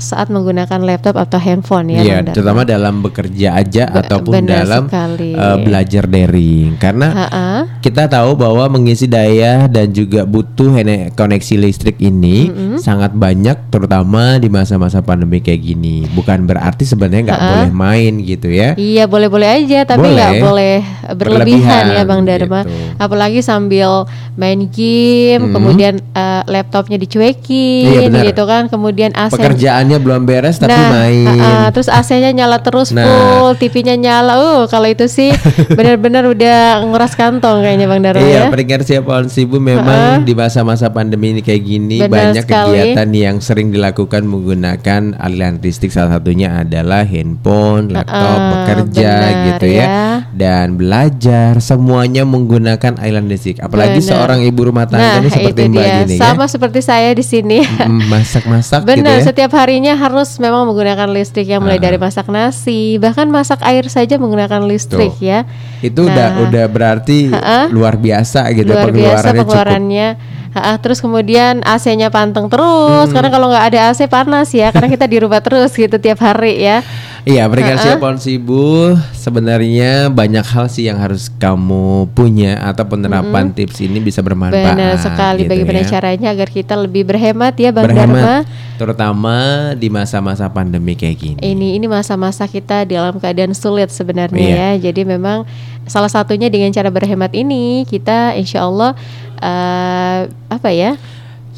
[0.00, 2.00] saat menggunakan laptop atau handphone ya.
[2.00, 2.32] Iya, Dharma.
[2.32, 5.34] terutama dalam bekerja aja Be- ataupun benar dalam sekali.
[5.34, 6.78] uh, belajar daring.
[6.78, 7.48] Karena Ha-ha.
[7.82, 10.70] kita tahu bahwa mengisi daya dan juga butuh
[11.12, 16.06] koneksi listrik ini sangat banyak terutama di masa-masa pandemi kayak gini.
[16.14, 18.72] Bukan berarti sebenarnya nggak boleh main gitu ya.
[18.78, 20.46] Iya boleh-boleh aja tapi nggak Boleh.
[20.46, 20.76] boleh
[21.18, 22.62] berlebihan, ya Bang Dharma.
[22.64, 22.72] gitu.
[22.96, 28.66] Apalagi sambil main game, kemudian uh, laptopnya dicuekin, Iya, gitu kan.
[28.66, 31.26] Kemudian AC Pekerjaannya belum beres tapi nah, main.
[31.30, 33.04] uh-uh, terus AC-nya nyala terus Nah.
[33.04, 34.32] full, TV-nya nyala.
[34.36, 35.30] Uh, kalau itu sih
[35.78, 38.48] benar-benar udah nguras kantong kayaknya Bang Dharma Iya, ya.
[38.48, 42.66] peringkat siap pohon sibu memang di masa-masa pandemi ini kayak gini Benar banyak sekali.
[42.74, 49.44] kegiatan yang sering dilakukan menggunakan aliran listrik salah satunya adalah handphone, laptop, Uh-uh, bekerja benar
[49.46, 49.78] gitu ya.
[49.78, 50.06] ya.
[50.30, 53.58] dan belajar semuanya menggunakan aliran listrik.
[53.58, 54.08] Apalagi Benar.
[54.18, 55.96] Seorang ibu rumah tangga Nah, ini seperti itu Mbak dia.
[56.02, 56.48] gini Sama ya.
[56.50, 57.58] seperti saya di sini.
[58.04, 59.24] Masak-masak gitu Benar, ya.
[59.24, 64.16] setiap harinya harus memang menggunakan listrik yang mulai dari masak nasi, bahkan masak air saja
[64.16, 65.24] menggunakan listrik Tuh.
[65.24, 65.46] ya.
[65.80, 66.42] Itu udah Nah.
[66.44, 67.30] udah berarti
[67.68, 70.36] luar biasa gitu Luar biasa pengeluarannya cukup.
[70.82, 75.22] terus kemudian AC-nya panteng terus, karena kalau nggak ada AC panas ya, karena kita di
[75.22, 76.82] rumah terus gitu tiap hari ya.
[77.28, 83.52] Iya, peringkat siap pohon sibu sebenarnya banyak hal sih yang harus kamu punya atau penerapan
[83.52, 84.72] tips ini bisa bermanfaat.
[84.72, 85.44] Benar sekali.
[85.44, 85.88] gitu Bagaimana ya.
[85.92, 88.78] caranya agar kita lebih berhemat ya, Bang berhemat, Dharma?
[88.80, 89.36] terutama
[89.76, 91.40] di masa-masa pandemi kayak gini.
[91.44, 94.56] Ini ini masa-masa kita dalam keadaan sulit sebenarnya Iya.
[94.80, 94.88] ya.
[94.88, 95.44] Jadi memang
[95.84, 98.96] salah satunya dengan cara berhemat ini kita insya Allah
[99.36, 100.96] eh, apa ya?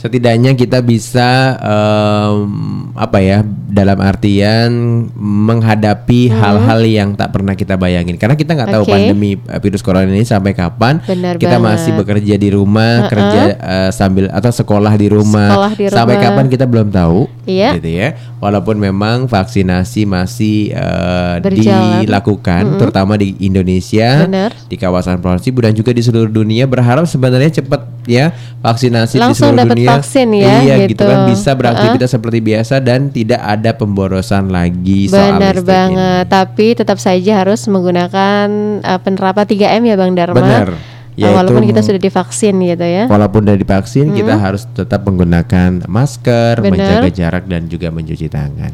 [0.00, 2.48] Setidaknya kita bisa em,
[2.94, 3.38] apa ya
[3.68, 4.72] dalam artian
[5.14, 8.88] menghadapi hal-hal yang tak pernah kita bayangin karena kita nggak tahu Hmm.
[8.88, 8.94] Oke.
[8.96, 11.68] pandemi eh, virus corona ini sampai kapan Benar kita banget.
[11.76, 16.26] masih bekerja di rumah kerja eh, sambil atau sekolah di rumah Sekolah di sampai rumah.
[16.26, 17.68] kapan kita belum tahu Iya.
[17.76, 18.08] gitu ya
[18.40, 20.72] walaupun memang vaksinasi masih
[21.44, 22.02] Berjalan.
[22.08, 24.50] dilakukan terutama di Indonesia Benar.
[24.66, 28.32] di kawasan Seribu dan juga di seluruh dunia berharap sebenarnya cepat ya
[28.64, 30.96] vaksinasi di Langsung seluruh dapat dunia vaksin ya, iya gitu.
[30.96, 31.04] gitu.
[31.04, 36.24] kan bisa beraktivitas seperti biasa dan tidak ada pemborosan lagi soal Benar banget.
[36.26, 38.46] Tapi tetap saja harus menggunakan
[38.80, 40.40] eh, penerapan 3M ya Bang Dharma.
[40.40, 40.68] Benar.
[41.20, 43.04] Yaitu walaupun kita sudah divaksin gitu ya.
[43.04, 46.72] Walaupun udah divaksin kita harus tetap menggunakan masker, Benar.
[46.72, 48.72] menjaga jarak dan juga mencuci tangan.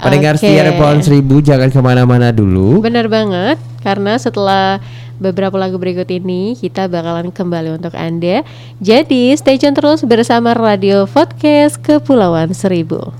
[0.00, 0.48] Pendengar Oke.
[0.48, 2.80] setia Pohon Seribu jangan ke mana-mana dulu.
[2.80, 4.80] Benar banget, karena setelah
[5.20, 8.46] beberapa lagu berikut ini kita bakalan kembali untuk Anda.
[8.80, 13.12] Jadi stay tune terus bersama Radio Podcast Kepulauan Seribu.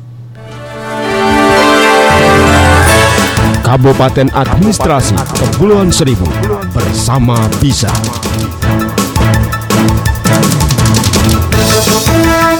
[3.60, 6.26] Kabupaten Administrasi Kepulauan Seribu
[6.72, 7.92] bersama Bisa.
[12.12, 12.59] Música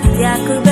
[0.00, 0.69] Setiaku berada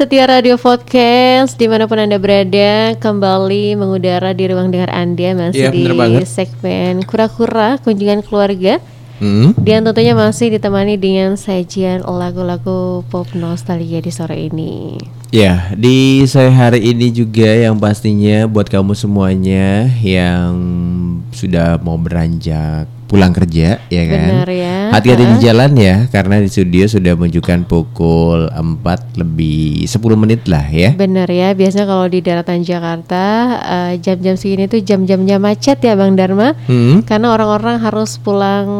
[0.00, 5.68] setia Radio Podcast di mana pun Anda berada Kembali mengudara di ruang dengar Anda Masih
[5.68, 6.24] Iya, di banget.
[6.24, 8.80] segmen Kura-Kura Kunjungan Keluarga
[9.20, 9.52] Hmm?
[9.60, 14.96] Dan tentunya masih ditemani dengan sajian lagu-lagu pop nostalgia di sore ini.
[15.28, 20.56] Ya, di sore hari ini juga yang pastinya buat kamu semuanya yang
[21.36, 24.30] sudah mau beranjak pulang kerja ya kan.
[24.30, 24.76] Benar ya.
[24.94, 30.62] Hati-hati di jalan ya karena di studio sudah menunjukkan pukul 4 lebih 10 menit lah
[30.70, 30.94] ya.
[30.94, 33.24] Benar ya, biasanya kalau di daratan Jakarta
[33.58, 36.54] eh, jam-jam segini tuh jam-jamnya macet ya Bang Dharma.
[36.70, 37.02] Hmm?
[37.02, 38.70] Karena orang-orang harus pulang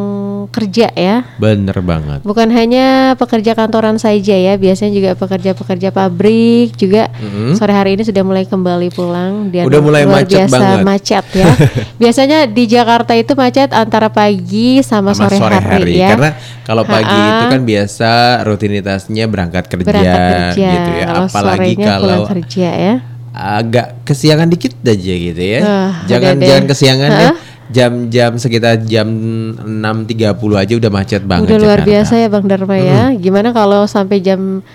[0.54, 1.26] kerja ya.
[1.42, 2.22] Bener banget.
[2.22, 7.10] Bukan hanya pekerja kantoran saja ya, biasanya juga pekerja-pekerja pabrik juga
[7.58, 9.66] sore hari ini sudah mulai kembali pulang dan.
[9.66, 10.84] Udah mulai luar macet biasa banget.
[10.86, 11.50] macet ya.
[12.00, 16.12] biasanya di Jakarta itu macet antara pagi sama, sama sore, hari, ya.
[16.12, 16.30] karena
[16.62, 17.30] kalau pagi Ha-ha.
[17.32, 18.10] itu kan biasa
[18.44, 22.94] rutinitasnya berangkat kerja, berangkat kerja, gitu ya kalau apalagi kalau kerja ya.
[23.30, 26.46] agak kesiangan dikit aja gitu ya Ah, jangan udah deh.
[26.46, 27.30] jangan kesiangan ya
[27.70, 30.18] jam-jam sekitar jam 6.30
[30.58, 31.90] aja udah macet banget Udah luar Jakarta.
[31.94, 33.14] biasa ya Bang Dharma ya.
[33.14, 34.66] Gimana kalau sampai jam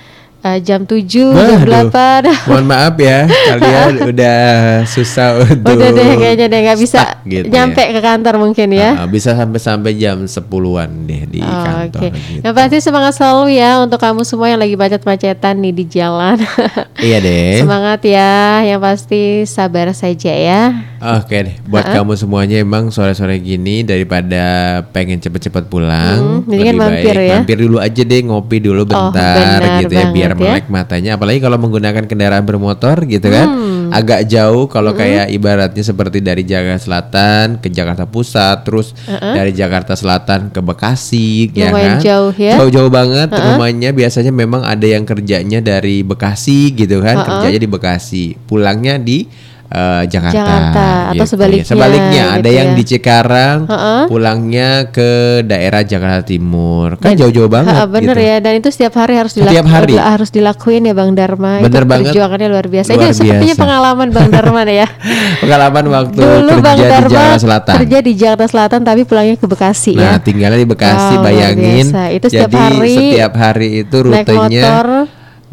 [0.45, 1.89] eh, jam 7, jam Waduh.
[1.89, 4.39] 8 mohon maaf ya kalian udah
[4.85, 7.89] susah untuk Udah deh kayaknya deh nggak bisa stuck gitu nyampe ya.
[7.91, 8.89] ke kantor mungkin ya.
[8.95, 12.41] Ah, bisa sampai-sampai jam 10-an deh di Oh, kantor Oke, gitu.
[12.41, 16.37] yang pasti semangat selalu ya untuk kamu semua yang lagi macet-macetan nih di jalan.
[17.05, 20.61] iya deh semangat ya, yang pasti sabar saja ya.
[21.05, 24.43] Oke deh, buat kamu semuanya emang sore-sore gini daripada
[24.89, 27.37] pengen cepet-cepet pulang, Hmm, mendingan mampir ya.
[27.37, 30.35] mampir dulu aja deh ngopi dulu bentar benar gitu ya biar ya.
[30.35, 31.11] melek matanya.
[31.13, 33.93] Apalagi kalau menggunakan kendaraan bermotor gitu kan, Hmm.
[33.93, 39.93] agak jauh kalau kayak ibaratnya seperti dari Jakarta Selatan ke Jakarta Pusat, terus dari Jakarta
[39.93, 42.01] Selatan ke Bekasi, ya Lumayan kan?
[42.01, 42.57] jauh ya.
[42.57, 48.25] Jauh-jauh banget rumahnya biasanya memang ada yang kerjanya dari Bekasi gitu kan, kerjanya di Bekasi,
[48.45, 49.29] pulangnya di
[49.65, 51.25] eh, Jakarta, Jakarta, atau gitu ya.
[51.25, 52.75] sebaliknya, Sebaliknya ada gitu yang ya.
[52.75, 54.01] di Cikarang, Heeh.
[54.05, 55.09] pulangnya ke
[55.41, 57.73] daerah Jakarta Timur, kan jauh-jauh banget.
[57.73, 58.27] Ha, bener gitu.
[58.27, 59.95] ya, dan itu setiap hari harus Setiap hari.
[59.95, 61.59] harus dilakuin ya Bang Dharma.
[61.59, 62.11] Bener itu banget.
[62.13, 62.89] Perjuangannya luar biasa.
[62.91, 64.87] Luar Ini sepertinya pengalaman Bang Dharma ya.
[65.43, 67.75] Pengalaman waktu Dulu Bang kerja di Dharma Jakarta Selatan.
[67.79, 70.19] kerja di Jakarta Selatan tapi pulangnya ke Bekasi Nah, ya.
[70.19, 71.85] tinggalnya di Bekasi, luar bayangin.
[72.11, 74.85] Itu setiap jadi hari setiap hari itu Naik rutenya motor.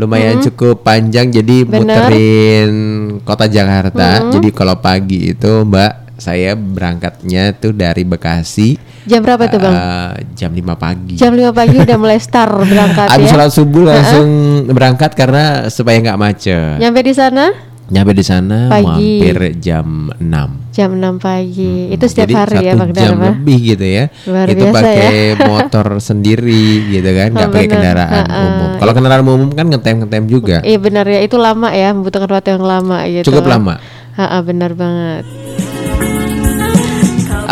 [0.02, 1.78] Lumayan cukup panjang jadi Bener.
[1.78, 2.72] muterin
[3.20, 4.28] kota Jakarta.
[4.28, 9.74] Jadi kalau pagi itu Mbak saya berangkatnya tuh dari Bekasi Jam berapa tuh Bang?
[9.74, 11.14] eh, jam 5 pagi.
[11.16, 13.32] Jam 5 pagi udah mulai start berangkat Habis ya.
[13.32, 14.28] sholat subuh langsung
[14.68, 16.78] berangkat karena supaya nggak macet.
[16.78, 17.50] Nyampe di sana
[17.90, 18.86] Nyampe di sana Pagi.
[19.18, 20.61] mampir jam 6.
[20.72, 21.92] Jam 6 pagi.
[21.92, 23.36] Itu setiap Jadi hari ya jam Dharma.
[23.36, 24.04] lebih gitu ya.
[24.24, 25.44] Luar itu pakai ya.
[25.52, 28.40] motor sendiri gitu kan, nggak Oh, pakai kendaraan Ha-ha.
[28.42, 28.70] umum.
[28.80, 30.56] Kalau kendaraan umum kan ngetem-ngetem juga.
[30.64, 33.28] Iya benar ya, itu lama ya, membutuhkan waktu yang lama gitu.
[33.30, 33.76] Cukup lama.
[34.12, 35.24] Ha, benar banget.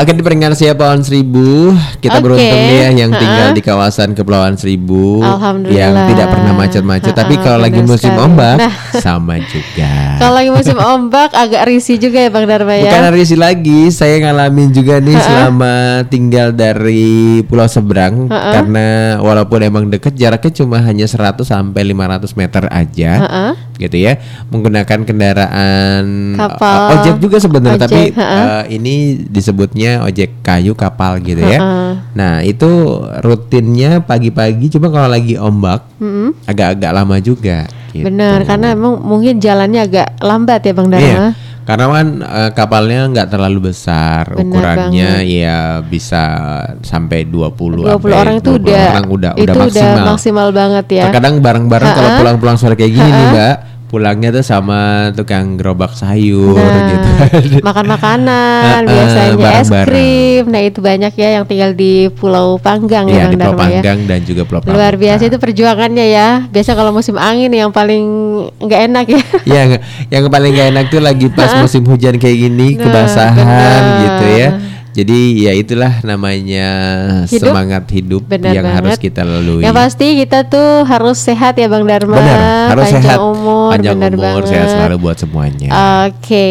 [0.01, 2.25] Akan diperingati siapa Pawon Seribu Kita Oke.
[2.25, 5.21] beruntung nih ya yang tinggal di kawasan Kepulauan Seribu.
[5.69, 8.25] Yang tidak pernah macet-macet Tapi Ha-ha, kalau lagi musim sekali.
[8.25, 8.73] ombak Nah.
[9.05, 12.89] Sama juga Kalau lagi musim ombak agak risih juga ya Bang Dharma ya.
[12.89, 19.85] Bukan risih lagi, saya ngalamin juga nih selama tinggal dari Pulau Seberang karena walaupun emang
[19.89, 23.11] deket jaraknya cuma hanya 100 sampai 500 meter aja.
[23.21, 23.70] Ha-ha.
[23.81, 24.21] Gitu ya.
[24.53, 26.05] Menggunakan kendaraan
[26.37, 26.77] Kapal.
[26.77, 31.59] uh, ojek juga sebenarnya tapi uh, ini disebutnya ojek kayu kapal gitu ya.
[32.13, 32.69] Nah, itu
[33.25, 35.89] rutinnya pagi-pagi cuma kalau lagi ombak
[36.45, 38.07] agak-agak lama juga gitu.
[38.07, 41.07] Benar, karena emang mungkin jalannya agak lambat ya Bang Dharma.
[41.07, 41.25] Iya.
[41.61, 46.23] Karena kan eh, kapalnya nggak terlalu besar, Benar ukurannya ya bisa
[46.83, 49.95] sampai 20 20 sampai orang itu 20 udah orang udah itu udah maksimal.
[49.95, 51.05] udah maksimal banget ya.
[51.07, 53.55] Terkadang bareng-bareng kalau pulang-pulang sore kayak gini nih, Mbak,
[53.91, 54.81] pulangnya tuh sama
[55.11, 57.11] tukang gerobak sayur Nah, gitu.
[57.67, 59.37] makan makanan, Ha-ha, biasanya es
[59.67, 59.87] bareng-bareng.
[59.91, 60.45] krim.
[60.47, 63.65] Nah, itu banyak ya yang tinggal di Pulau Panggang ya Iya, Bang di Pulau Dharma
[63.65, 63.71] ya.
[63.77, 65.03] Panggang dan juga Pulau Luar Pramuka.
[65.03, 66.29] biasa itu perjuangannya ya.
[66.47, 68.05] Biasa kalau musim angin yang paling
[68.57, 69.23] nggak enak ya.
[69.43, 73.83] Iya, nge- yang paling gak enak tuh lagi pas musim hujan kayak gini, Nah, kebasahan
[74.01, 74.49] gitu ya.
[74.91, 76.67] Jadi ya itulah namanya
[77.25, 77.47] Hidup.
[77.47, 79.07] semangat hidup Benar yang harus banget.
[79.07, 79.63] kita lalui.
[79.63, 82.19] Yang pasti kita tuh harus sehat ya Bang Dharma.
[82.19, 83.19] Benar, harus Panjang sehat.
[83.21, 84.51] umur, Panjang benar umur, banget.
[84.51, 85.69] sehat selalu buat semuanya.
[86.05, 86.51] Oke.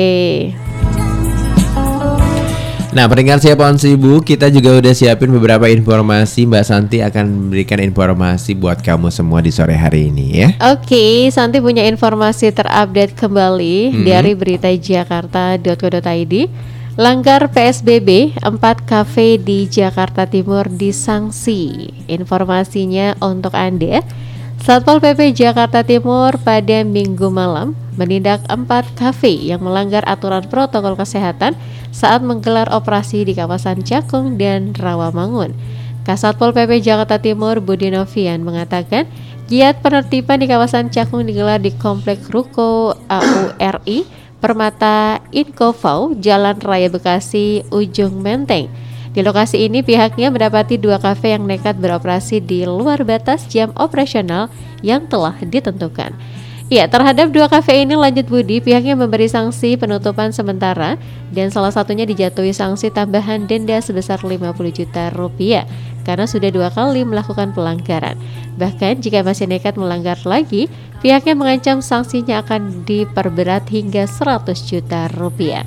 [2.89, 6.49] Nah, peringkat siapa on seribu, kita juga udah siapin beberapa informasi.
[6.49, 10.49] Mbak Santi akan memberikan informasi buat kamu semua di sore hari ini ya.
[10.73, 14.01] Oke, Santi punya informasi terupdate kembali Hmm.
[14.01, 16.33] dari berita jakarta.co.id.
[16.97, 21.93] Langgar PSBB, 4 kafe di Jakarta Timur disanksi.
[22.09, 24.01] Informasinya untuk Anda.
[24.57, 28.65] Satpol PP Jakarta Timur pada Minggu malam menindak 4
[28.97, 31.53] kafe yang melanggar aturan protokol kesehatan
[31.93, 35.53] saat menggelar operasi di kawasan Cakung dan Rawamangun.
[36.09, 39.05] Kasatpol PP Jakarta Timur Budi Novian mengatakan
[39.45, 47.67] giat penertiban di kawasan Cakung digelar di Komplek Ruko AURI Permata Inkofau Jalan Raya Bekasi
[47.75, 48.71] Ujung Menteng.
[49.11, 54.47] Di lokasi ini pihaknya mendapati dua kafe yang nekat beroperasi di luar batas jam operasional
[54.79, 56.15] yang telah ditentukan.
[56.70, 61.01] Ya, terhadap dua kafe ini lanjut Budi, pihaknya memberi sanksi penutupan sementara
[61.34, 65.65] dan salah satunya dijatuhi sanksi tambahan denda sebesar 50 juta rupiah
[66.05, 68.22] karena sudah dua kali melakukan pelanggaran.
[68.61, 70.70] Bahkan jika masih nekat melanggar lagi,
[71.01, 75.65] pihaknya mengancam sanksinya akan diperberat hingga 100 juta rupiah.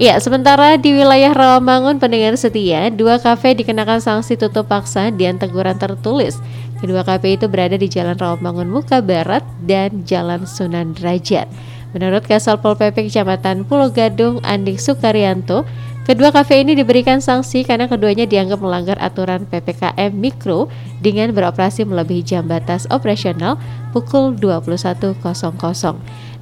[0.00, 5.76] Ya, sementara di wilayah Rawamangun pendengar setia, dua kafe dikenakan sanksi tutup paksa dan teguran
[5.76, 6.40] tertulis.
[6.82, 11.46] Kedua kafe itu berada di Jalan Rawamangun Muka Barat dan Jalan Sunan Derajat.
[11.94, 15.62] Menurut Kasal Pol PP Kecamatan Pulau Gadung Andik Sukaryanto,
[16.02, 20.66] kedua kafe ini diberikan sanksi karena keduanya dianggap melanggar aturan PPKM Mikro
[20.98, 23.62] dengan beroperasi melebihi jam batas operasional
[23.94, 25.22] pukul 21.00.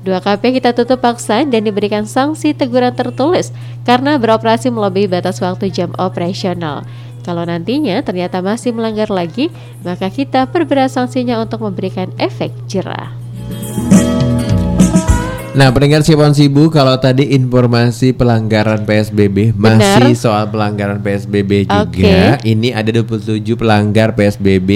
[0.01, 3.53] Dua kafe kita tutup paksa dan diberikan sanksi teguran tertulis
[3.85, 6.89] karena beroperasi melebihi batas waktu jam operasional.
[7.21, 9.53] Kalau nantinya ternyata masih melanggar lagi,
[9.85, 13.13] maka kita perberat sanksinya untuk memberikan efek jerah.
[15.51, 19.83] Nah, pendengar Sipon Sibu, kalau tadi informasi pelanggaran PSBB Benar.
[19.83, 22.39] masih soal pelanggaran PSBB juga.
[22.47, 24.71] Ini ada 27 pelanggar PSBB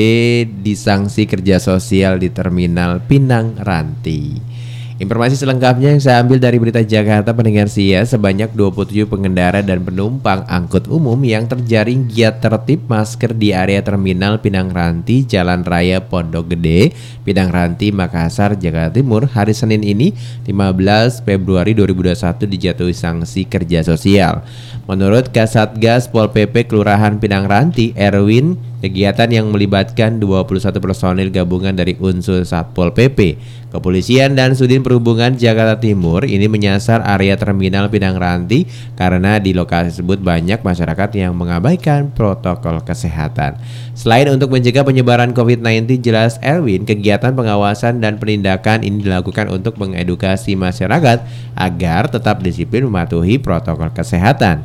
[0.67, 4.54] disanksi kerja sosial di Terminal Pinang Ranti.
[4.95, 10.47] Informasi selengkapnya yang saya ambil dari Berita Jakarta pendengar Sia sebanyak 27 pengendara dan penumpang
[10.47, 16.55] angkut umum yang terjaring giat tertib masker di area terminal Pinang Ranti Jalan Raya Pondok
[16.55, 16.95] Gede,
[17.27, 20.15] Pinang Ranti, Makassar, Jakarta Timur hari Senin ini
[20.47, 24.47] 15 Februari 2021 dijatuhi sanksi kerja sosial.
[24.87, 31.97] Menurut Kasatgas Pol PP Kelurahan Pinang Ranti, Erwin Kegiatan yang melibatkan 21 personil gabungan dari
[31.97, 33.41] unsur Satpol PP,
[33.73, 39.89] Kepolisian dan Sudin Perhubungan Jakarta Timur ini menyasar area terminal Pinang Ranti karena di lokasi
[39.89, 43.57] tersebut banyak masyarakat yang mengabaikan protokol kesehatan.
[43.97, 50.61] Selain untuk mencegah penyebaran COVID-19 jelas Erwin, kegiatan pengawasan dan penindakan ini dilakukan untuk mengedukasi
[50.61, 51.25] masyarakat
[51.57, 54.61] agar tetap disiplin mematuhi protokol kesehatan.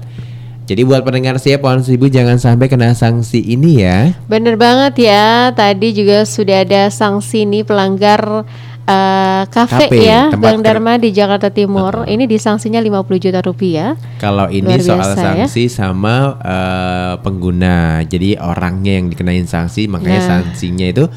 [0.70, 4.13] Jadi buat pendengar siap pohon seribu jangan sampai kena sanksi ini ya.
[4.30, 8.45] Bener banget ya, tadi juga sudah ada sanksi nih pelanggar
[8.86, 12.05] uh, kafe Kafe, ya, Bang Dharma di Jakarta Timur.
[12.05, 13.97] Ini disanksinya 50 juta rupiah.
[14.22, 15.26] Kalau ini Luar soal biasa ya.
[15.49, 18.05] sanksi sama eh, pengguna.
[18.05, 20.30] Jadi orangnya yang dikenain sanksi makanya Nah.
[20.38, 21.09] sanksinya itu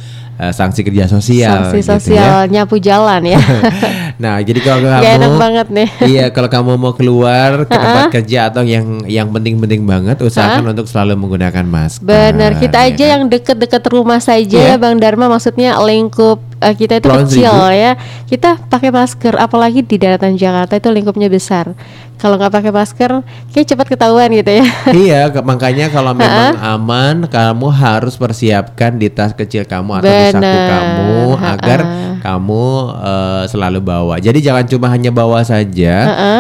[0.42, 3.38] eh, sanksi kerja sosial sanksi gitu sosial nyapu jalan ya.
[3.38, 3.40] ya.
[4.22, 5.88] nah, jadi kalau Gak kamu enak banget nih.
[6.02, 10.90] Iya, kalau kamu mau keluar ke tempat kerja atau yang yang penting-penting banget usahakan untuk
[10.90, 12.02] selalu menggunakan masker.
[12.02, 13.12] Benar, kita ya aja kan?
[13.14, 14.74] yang deket-deket rumah saja Iya.
[14.74, 17.74] ya Bang Dharma maksudnya lingkup eh, kita itu kecil Seribu.
[17.74, 17.92] ya.
[18.30, 21.74] Kita pakai masker apalagi di daratan Jakarta itu lingkupnya besar.
[22.22, 23.10] Kalau nggak pakai masker
[23.50, 24.66] kayak cepat ketahuan gitu ya.
[25.02, 30.38] Iya, makanya kalau memang aman, kamu harus persiapkan di tas kecil kamu atau di saku
[30.38, 31.80] Bener, kamu agar
[32.22, 32.64] kamu
[33.02, 34.14] eh, selalu bawa.
[34.22, 35.94] Jadi jangan cuma hanya bawa saja.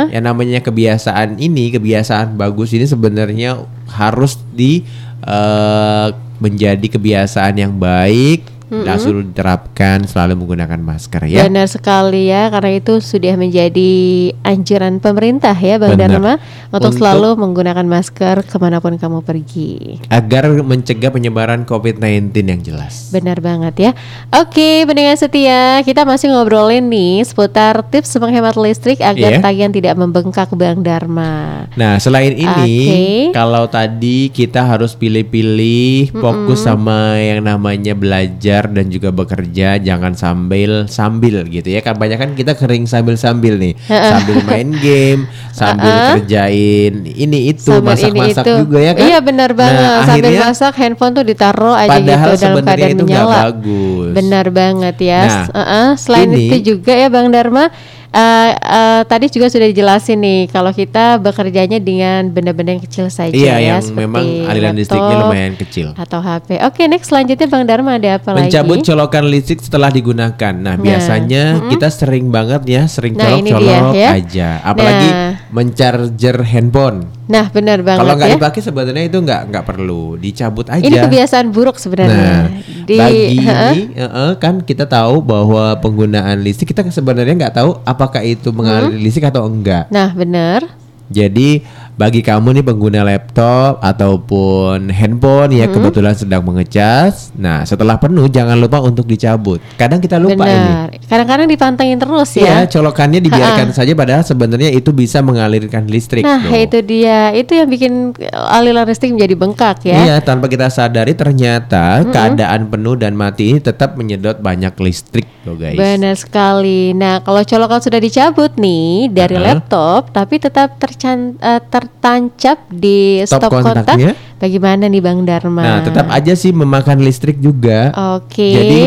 [0.06, 3.58] Yang namanya kebiasaan ini, kebiasaan bagus ini sebenarnya
[3.90, 4.86] harus di
[5.26, 6.08] eh,
[6.42, 8.51] menjadi kebiasaan yang baik.
[8.72, 11.44] Dan suruh diterapkan selalu menggunakan masker ya.
[11.44, 13.92] Benar sekali ya, karena itu sudah menjadi
[14.40, 16.08] anjuran pemerintah ya Bang Benar.
[16.08, 16.34] Dharma
[16.72, 20.00] untuk, Untuk- selalu menggunakan masker ke mana pun kamu pergi.
[20.08, 23.12] Agar mencegah penyebaran COVID-19 yang jelas.
[23.12, 23.90] Benar banget ya.
[24.32, 29.44] Oke, pendengar setia, kita masih ngobrolin nih seputar tips menghemat listrik agar Iya.
[29.44, 31.68] tagihan tidak membengkak Bang Dharma.
[31.76, 32.48] Nah, selain ini,
[32.88, 33.36] Oke.
[33.36, 40.86] kalau tadi kita harus pilih-pilih fokus sama yang namanya belajar dan juga bekerja, jangan sambil
[40.86, 41.80] sambil gitu ya.
[41.80, 47.98] Kan banyak kan kita kering sambil-sambil nih, sambil main game, sambil kerjain ini itu, Sambil
[47.98, 48.52] ini masak-masak itu.
[48.60, 49.02] juga ya kan.
[49.02, 49.80] Iya benar banget.
[49.80, 53.34] Nah, Sambil akhirnya masak handphone tuh ditaruh aja gitu dalam keadaan itu menyala.
[53.42, 54.10] bagus.
[54.12, 55.20] Benar banget ya.
[55.20, 55.88] Nah, S- uh-uh.
[55.96, 57.72] Selain ini- itu juga ya Bang Dharma,
[58.12, 63.32] uh, uh, tadi juga sudah dijelasin nih kalau kita bekerjanya dengan benda-benda yang kecil saja
[63.32, 65.86] Iya, ya, yang seperti memang aliran listriknya lumayan kecil.
[65.92, 66.60] atau HP.
[66.62, 68.86] Oke, next selanjutnya Bang Dharma ada apa Mencabut lagi?
[68.86, 70.54] colokan listrik setelah digunakan.
[70.54, 74.10] Nah, biasanya kita sering banget ya, sering Nah, colok-colok dia, ya.
[74.14, 74.48] aja.
[74.62, 75.32] Apalagi Nah.
[75.50, 77.08] mencharger handphone.
[77.24, 78.34] Nah, benar banget Kalau nggak ya.
[78.36, 80.82] dipakai sebenarnya itu nggak nggak perlu, dicabut aja.
[80.82, 82.12] Ini kebiasaan buruk sebenarnya.
[82.12, 82.44] Nah,
[82.82, 83.72] Di bagi Heeh.
[83.72, 88.98] ini eh, kan kita tahu bahwa penggunaan listrik kita sebenarnya nggak tahu apakah itu mengalir
[88.98, 89.86] listrik atau enggak.
[89.94, 90.66] Nah, benar.
[91.06, 91.62] Jadi
[91.92, 98.56] bagi kamu nih pengguna laptop ataupun handphone ya kebetulan sedang mengecas, nah setelah penuh jangan
[98.56, 99.60] lupa untuk dicabut.
[99.76, 100.56] Kadang kita lupa ini.
[100.56, 100.88] Benar.
[101.04, 102.70] Kadang-kadang dipantengin terus Iya, ya.
[102.70, 106.24] colokannya dibiarkan saja padahal sebenarnya itu bisa mengalirkan listrik.
[106.24, 106.56] Nah, loh.
[106.56, 107.30] itu dia.
[107.32, 107.92] Itu yang bikin
[108.32, 109.96] aliran listrik menjadi bengkak ya.
[110.02, 115.54] Iya, tanpa kita sadari ternyata keadaan penuh dan mati ini tetap menyedot banyak listrik loh
[115.54, 115.76] guys.
[115.76, 116.96] Benar sekali.
[116.96, 119.48] Nah, kalau colokan sudah dicabut nih dari Uh-huh.
[119.48, 124.14] laptop, tapi tetap tercan- eh, tertancap di Stop stop, kontak, kontaknya.
[124.38, 125.62] bagaimana nih Bang Dharma?
[125.62, 127.90] Nah, tetap aja sih memakan listrik juga.
[128.14, 128.54] Oke.
[128.54, 128.82] Jadi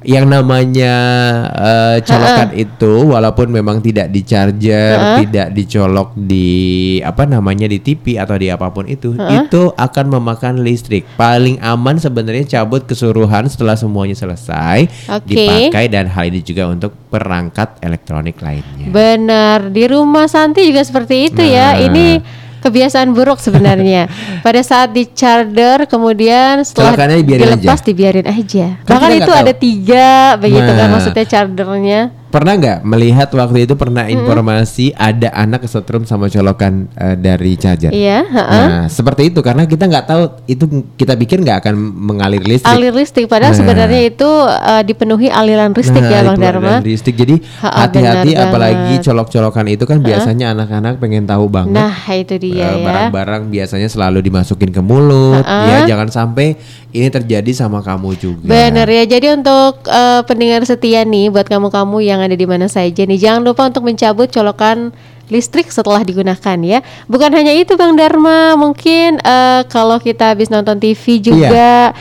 [0.00, 0.94] yang namanya
[1.52, 8.16] eh, colokan itu walaupun memang tidak di charger, tidak dicolok di apa namanya di TV
[8.16, 11.04] atau di apa pun itu, itu akan memakan listrik.
[11.20, 14.88] Paling aman sebenarnya cabut keseluruhan setelah semuanya selesai
[15.20, 15.36] Oke.
[15.36, 18.88] dipakai dan hal ini juga untuk perangkat elektronik lainnya.
[18.88, 21.76] Benar, di rumah Santi juga seperti itu ya.
[21.76, 21.84] Nah.
[21.84, 22.06] Ini
[22.60, 24.06] kebiasaan buruk sebenarnya.
[24.46, 27.86] Pada saat di charger, kemudian setelah dibiarin dilepas aja.
[27.88, 28.66] dibiarin aja.
[28.84, 29.58] Kan Bahkan itu ada tahu.
[29.58, 30.92] tiga begitu kan Nah.
[30.92, 32.00] maksudnya chargernya.
[32.30, 37.90] Pernah nggak melihat waktu itu pernah informasi ada anak kesetrum sama colokan eh, dari charger?
[37.90, 38.66] Iya, heeh.
[38.70, 40.64] Nah, seperti itu karena kita nggak tahu itu
[40.94, 42.70] kita pikir nggak akan mengalir listrik.
[42.70, 43.58] Alir listrik padahal Nah.
[43.58, 46.68] sebenarnya itu eh, dipenuhi aliran listrik ya Nah, Bang itu Dharma.
[46.78, 47.16] aliran listrik.
[47.18, 51.74] Jadi hati-hati apalagi colok-colokan itu kan biasanya anak-anak pengen tahu banget.
[51.74, 52.78] Nah, itu dia ya.
[52.78, 55.42] barang-barang biasanya selalu dimasukin ke mulut.
[55.42, 56.54] Ya, jangan sampai
[56.90, 58.46] ini terjadi sama kamu juga.
[58.46, 59.02] Benar ya.
[59.02, 63.42] Jadi untuk eh, pendengar setia nih buat kamu-kamu yang ada di mana saja nih jangan
[63.42, 64.92] lupa untuk mencabut colokan
[65.30, 66.82] listrik setelah digunakan ya.
[67.06, 71.94] Bukan hanya itu Bang Dharma, mungkin eh, kalau kita habis nonton TV juga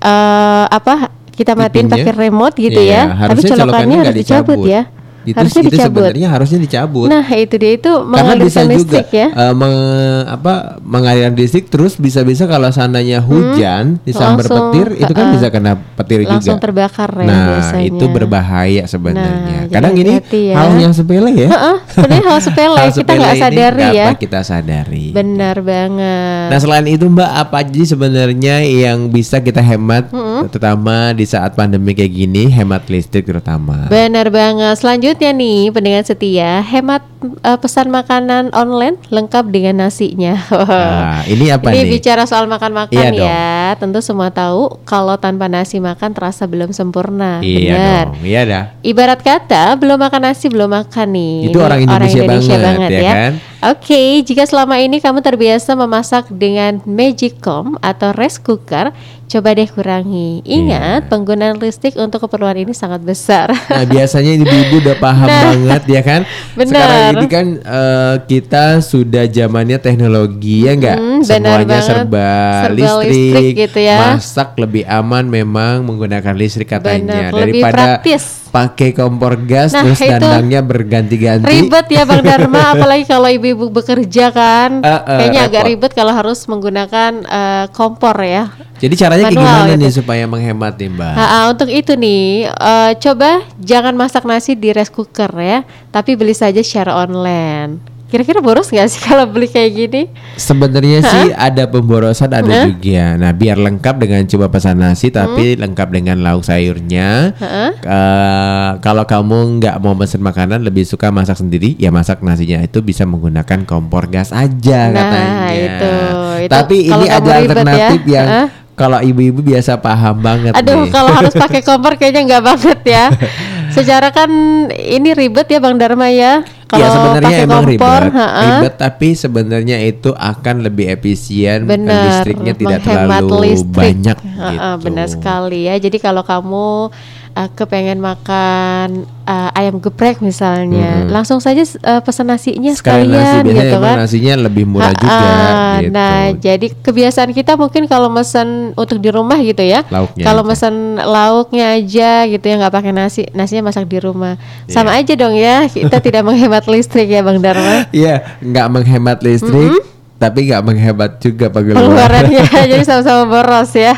[0.00, 3.02] eh, apa kita matiin pakai remote gitu Iya, ya.
[3.16, 4.82] Tapi harusnya colokannya harus dicabut ya.
[5.22, 6.00] Itu, harusnya itu dicabut.
[6.00, 7.06] sebenarnya harusnya dicabut.
[7.06, 9.28] Nah, itu dia itu karena bisa mengalirkan juga listrik ya.
[9.30, 9.78] eh, meng-
[10.26, 14.50] apa mengalirkan listrik terus bisa-bisa kalau seandainya hujan disambar Hmm.
[14.50, 15.34] Langsung, petir itu kan uh-uh.
[15.34, 16.62] bisa kena petir Langsung juga.
[16.62, 17.84] terbakar ya nah biasanya.
[17.86, 19.58] itu berbahaya sebenarnya.
[19.60, 20.54] Nah, Kadang ini ya.
[20.56, 21.48] hal yang sepele ya.
[21.48, 24.04] Heeh, sebenarnya hal sepele Hal kita nggak sadari ya.
[24.04, 25.04] apa kita sadari.
[25.10, 26.46] Benar banget.
[26.48, 30.08] Nah selain itu Mbak apa aja sebenarnya yang bisa kita hemat
[30.48, 33.90] terutama di saat pandemi kayak gini hemat listrik terutama.
[33.90, 34.78] Benar banget.
[34.78, 37.04] Selanjutnya nih, pendengar setia, hemat
[37.42, 40.38] eh, pesan makanan online lengkap dengan nasinya.
[40.50, 41.90] Nah, ini apa Ini nih?
[41.90, 43.26] bicara soal makan-makan Iya dong.
[43.28, 43.52] ya.
[43.76, 47.42] Tentu semua tahu kalau tanpa nasi makan terasa belum sempurna.
[47.42, 48.04] Iya Benar.
[48.14, 48.64] dong, iya dah.
[48.80, 51.34] Ibarat kata, belum makan nasi belum makan nih.
[51.50, 53.32] Itu Ini orang Indonesia banget, ya kan?
[53.60, 58.88] Oke, jika selama ini kamu terbiasa memasak dengan Magicom atau rice cooker,
[59.28, 60.40] coba deh kurangi.
[60.48, 63.52] Ingat, penggunaan listrik untuk keperluan ini sangat besar.
[63.52, 66.20] Nah biasanya ibu-ibu udah paham banget ya kan.
[66.24, 66.56] Nah.
[66.56, 66.72] Benar.
[66.72, 70.96] Sekarang ini kan eh, kita sudah zamannya teknologi ya enggak.
[70.96, 71.84] Mm, benar Semuanya banget.
[71.84, 72.32] serba,
[72.64, 73.12] Serba listrik.
[73.12, 73.98] listrik gitu ya.
[74.00, 78.39] Masak lebih aman memang menggunakan listrik katanya Benar, daripada praktis.
[78.50, 81.46] Pakai kompor gas Nah, terus dandangnya berganti-ganti.
[81.46, 84.82] Ribet ya Bang Dharma, apalagi kalau ibu-ibu bekerja kan.
[84.82, 85.70] Eh, eh, Kayaknya agak repot.
[85.70, 88.50] ribet kalau harus menggunakan eh, kompor ya.
[88.80, 89.82] Jadi caranya kayak Manual gimana gitu.
[89.82, 91.14] nih supaya menghemat nih Mbak?
[91.14, 93.30] Ha, ha, untuk itu nih, eh, coba
[93.60, 95.62] jangan masak nasi di rice cooker ya,
[95.94, 97.89] tapi beli saja secara online.
[98.10, 100.02] Kira-kira boros nggak sih kalau beli kayak gini?
[100.34, 103.14] Sebenarnya sih ada pemborosan ada juga.
[103.14, 107.32] Nah, biar lengkap dengan coba pesan nasi tapi lengkap dengan lauk sayurnya.
[107.80, 112.80] Eh, kalau kamu nggak mau pesen makanan lebih suka masak sendiri, ya masak nasinya itu
[112.80, 115.46] bisa menggunakan kompor gas aja Nah, katanya.
[115.54, 115.92] itu.
[116.40, 117.36] Itu tapi ini ada ya.
[117.38, 118.46] alternatif yang Hah?
[118.72, 120.90] kalau ibu-ibu biasa paham banget Aduh, nih.
[120.90, 123.04] kalau harus pakai kompor kayaknya nggak banget ya.
[123.70, 124.30] Secara kan
[124.70, 126.42] ini ribet ya Bang Dharma ya.
[126.70, 128.42] Kalau ya sebenarnya pakai emang kompor, ribet, ha-ha.
[128.46, 133.74] ribet tapi sebenarnya itu akan lebih efisien, Benar, listriknya tidak terlalu listrik.
[133.74, 134.86] banyak Ha-ha, gitu.
[134.86, 135.74] Benar sekali ya.
[135.82, 136.94] Jadi kalau kamu
[137.32, 141.12] uh, kepengen makan uh, ayam geprek misalnya, Mm-mm.
[141.12, 143.96] langsung saja uh, pesan nasinya Sekali nasi sekalian biasanya gitu kan.
[143.98, 145.90] nasinya lebih murah juga Ha-ha, gitu.
[145.90, 149.82] Nah, jadi kebiasaan kita mungkin kalau mesen untuk di rumah gitu ya.
[149.88, 154.34] Lauknya Kalau mesen lauknya aja gitu ya nggak pakai nasi, nasinya masak di rumah.
[154.66, 155.02] Sama Iya.
[155.02, 155.56] aja dong ya.
[155.66, 157.86] Kita tidak menghemat listrik ya Bang Dharma.
[157.92, 159.72] Iya, nggak menghemat listrik,
[160.20, 161.80] tapi nggak menghemat juga pengeluaran.
[161.80, 162.44] Pengeluarannya
[162.76, 163.96] jadi sama-sama boros ya.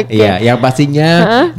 [0.00, 0.08] Oke.
[0.08, 1.08] Iya, yang pastinya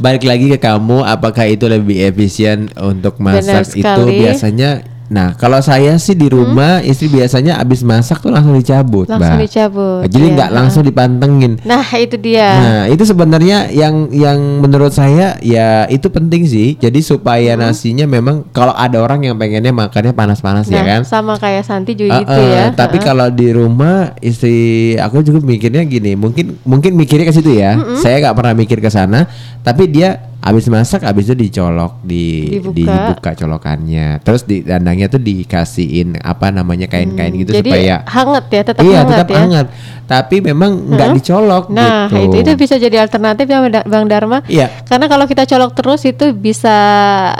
[0.02, 5.94] balik lagi ke kamu, apakah itu lebih efisien untuk masak itu biasanya Nah, kalau saya
[5.96, 9.20] sih di rumah istri biasanya abis masak tuh langsung dicabut, Hmm?
[9.20, 9.44] Langsung Mbak.
[9.44, 11.52] dicabut, Jadi iya, nggak langsung dipantengin.
[11.62, 12.48] Nah, itu dia.
[12.56, 16.74] Nah, itu sebenarnya yang yang menurut saya ya itu penting sih.
[16.76, 21.00] Jadi supaya nasinya memang kalau ada orang yang pengennya makannya panas-panas ya Nah, kan.
[21.04, 22.64] sama kayak Santi juga Uh, gitu uh, ya.
[22.72, 23.06] Tapi Heeh.
[23.06, 24.56] kalau di rumah istri
[24.96, 27.76] aku juga mikirnya gini, mungkin mungkin mikirnya ke situ ya.
[28.00, 29.28] Saya nggak pernah mikir ke sana,
[29.60, 32.76] tapi dia habis masak habis itu dicolok di Dibuka.
[32.76, 34.20] dibuka colokannya.
[34.20, 38.82] Terus di dandangnya tuh dikasihin apa namanya kain-kain gitu Hmm, Jadi supaya hangat ya, tetap
[38.82, 39.38] iya hangat tetap ya.
[39.40, 39.66] hangat.
[40.04, 42.28] Tapi memang nggak dicolok Nah, gitu.
[42.28, 44.44] itu itu bisa jadi alternatif ya Bang Dharma.
[44.44, 44.68] Iya.
[44.84, 46.76] Karena kalau kita colok terus itu bisa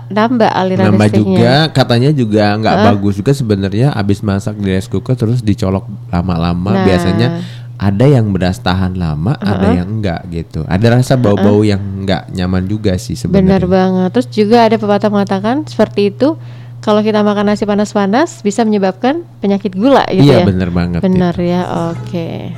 [0.09, 1.37] nambah aliran Nambah listriknya.
[1.37, 6.73] juga katanya juga nggak bagus juga sebenarnya abis masak di rice cooker terus dicolok lama-lama
[6.73, 6.85] Nah.
[6.85, 7.29] biasanya
[7.75, 10.63] ada yang beras tahan lama, ada yang enggak gitu.
[10.71, 13.69] Ada rasa bau-bau yang enggak nyaman juga sih Benar sebenarnya.
[13.69, 14.09] banget.
[14.15, 16.39] Terus juga ada pepatah mengatakan seperti itu
[16.79, 20.45] kalau kita makan nasi panas-panas bisa menyebabkan penyakit gula gitu ya.
[20.45, 21.01] Iya bener banget.
[21.03, 21.61] Benar ya.
[21.91, 22.55] Oke.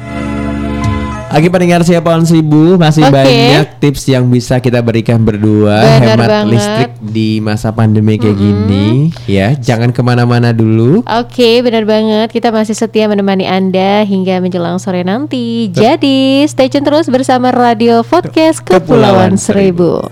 [1.36, 3.12] Lagi pendengar siapa on seribu masih Oke.
[3.12, 6.48] banyak tips yang bisa kita berikan berdua Benar hemat banget.
[6.48, 12.32] listrik di masa pandemi kayak gini ya jangan ke mana-mana dulu Oke, benar banget.
[12.32, 15.68] Kita masih setia menemani Anda hingga menjelang sore nanti.
[15.68, 20.08] Jadi, stay tune terus bersama Radio Podcast Kepulauan Seribu.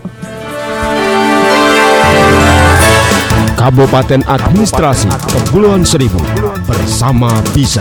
[3.57, 6.21] Kabupaten Administrasi Kepulauan Seribu
[6.69, 7.81] bersama bisa.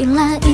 [0.00, 0.49] 迎来一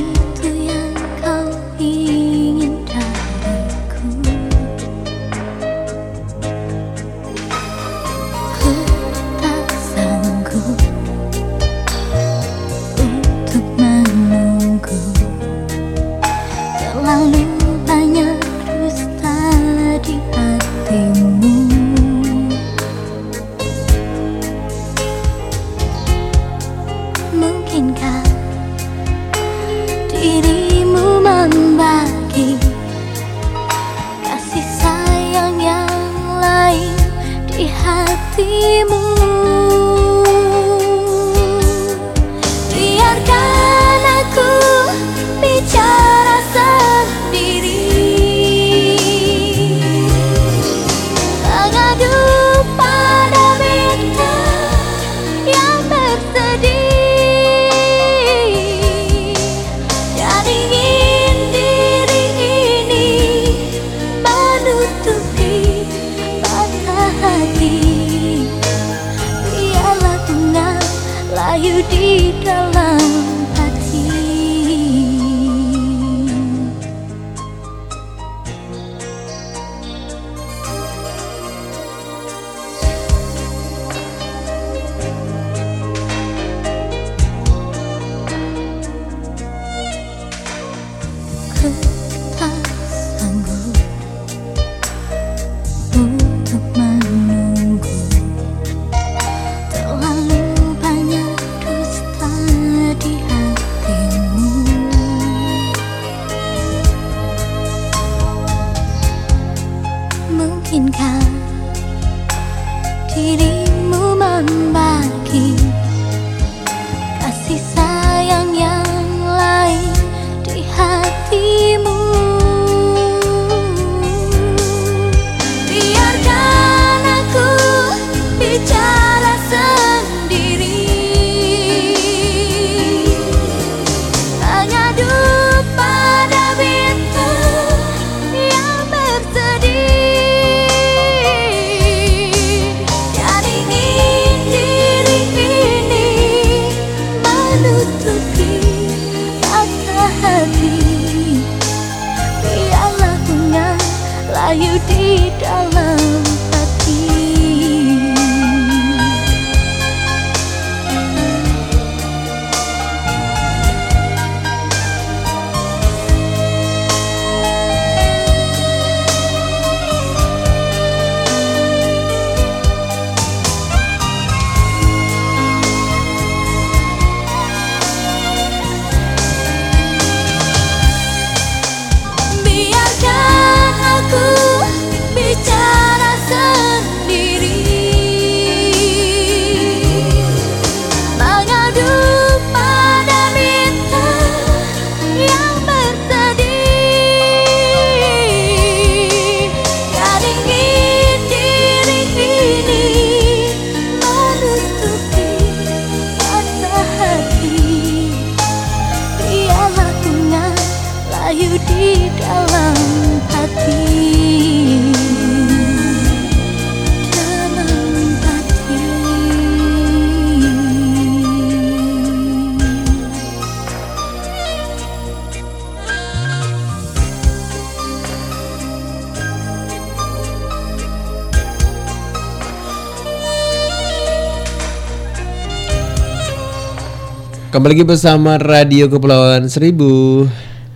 [237.56, 240.28] Kembali lagi bersama Radio Kepulauan Seribu.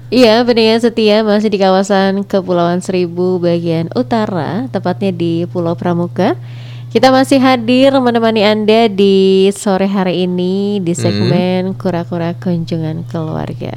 [0.08, 6.40] Iya, pendengar ya, setia masih di kawasan Kepulauan Seribu bagian utara, tepatnya di Pulau Pramuka.
[6.88, 11.76] Kita masih hadir menemani Anda di sore hari ini di segmen hmm.
[11.76, 12.40] Kura-kura hmm.
[12.40, 13.76] Kunjungan Keluarga.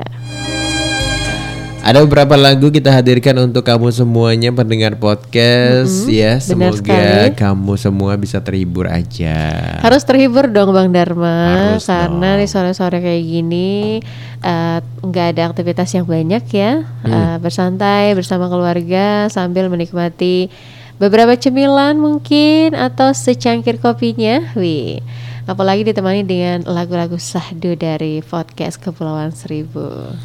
[1.83, 6.39] Ada beberapa lagu kita hadirkan untuk kamu semuanya pendengar podcast ya.
[6.39, 7.35] benar Semoga sekali.
[7.35, 9.35] kamu semua bisa terhibur aja.
[9.83, 12.39] Harus terhibur dong Bang Dharma Harus karena dong.
[12.39, 13.99] di sore-sore kayak gini
[14.39, 16.87] eh, nggak ada aktivitas yang banyak ya.
[17.03, 17.11] Hmm.
[17.11, 20.47] Eh, bersantai bersama keluarga sambil menikmati
[21.03, 24.55] beberapa cemilan mungkin atau secangkir kopinya.
[24.55, 25.03] Wih.
[25.51, 30.15] Apalagi ditemani dengan lagu-lagu sahdu dari podcast Kepulauan Seribu.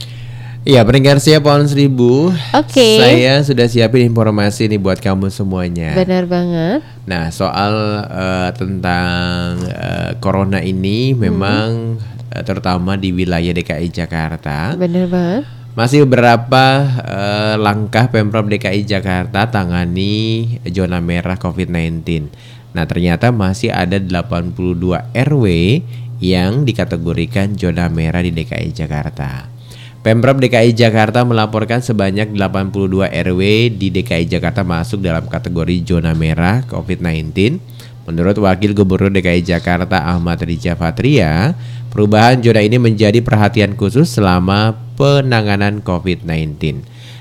[0.66, 2.34] Iya, pendengar siap pohon seribu.
[2.52, 2.98] Oke.
[3.00, 5.94] Saya sudah siapin informasi nih buat kamu semuanya.
[5.96, 6.80] Benar banget.
[7.08, 11.96] Nah, soal eh, tentang eh, corona ini memang
[12.34, 15.42] eh, terutama di wilayah DKI Jakarta Benar banget.
[15.72, 22.28] masih beberapa eh, langkah Pemprov DKI Jakarta tangani zona merah COVID-19.
[22.76, 24.52] Nah, ternyata masih ada 82
[25.16, 25.44] RW
[26.20, 29.48] yang dikategorikan zona merah di DKI Jakarta.
[30.08, 33.42] Pemprov DKI Jakarta melaporkan sebanyak 82 RW
[33.76, 37.60] di DKI Jakarta masuk dalam kategori zona merah COVID-19.
[38.08, 41.52] Menurut Wakil Gubernur DKI Jakarta Ahmad Riza Patria,
[41.92, 46.56] perubahan zona ini menjadi perhatian khusus selama penanganan COVID-19.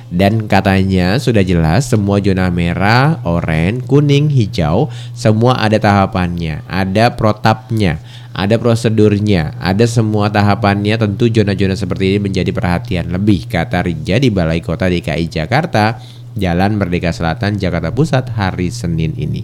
[0.07, 7.99] Dan katanya sudah jelas semua zona merah, oranye, kuning, hijau, semua ada tahapannya, ada protapnya,
[8.38, 11.01] ada prosedurnya, ada semua tahapannya.
[11.01, 15.97] Tentu zona-zona seperti ini menjadi perhatian lebih, kata Rija di Balai Kota DKI Jakarta,
[16.38, 19.41] Jalan Merdeka Selatan, Jakarta Pusat hari Senin ini.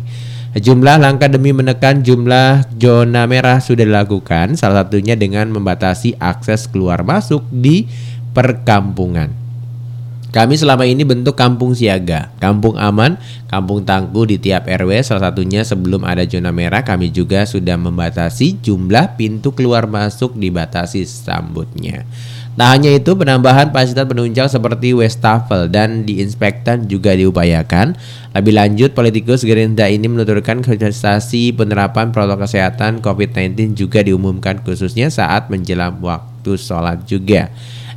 [0.54, 7.02] Jumlah langkah demi menekan jumlah zona merah sudah dilakukan, salah satunya dengan membatasi akses keluar
[7.02, 7.90] masuk di
[8.38, 9.43] perkampungan.
[10.34, 13.22] Kami selama ini bentuk kampung siaga, kampung aman,
[13.54, 15.06] kampung tangguh di tiap RW.
[15.06, 21.06] Salah satunya sebelum ada zona merah, kami juga sudah membatasi jumlah pintu keluar masuk dibatasi
[21.06, 22.02] sambutnya.
[22.58, 27.94] Tak hanya itu, penambahan fasilitas penunjang seperti wastafel dan diinspektan juga diupayakan.
[28.34, 35.54] Lebih lanjut, politikus Gerindra ini menuturkan kontestasi penerapan protokol kesehatan COVID-19 juga diumumkan khususnya saat
[35.54, 37.54] menjelang waktu sholat juga.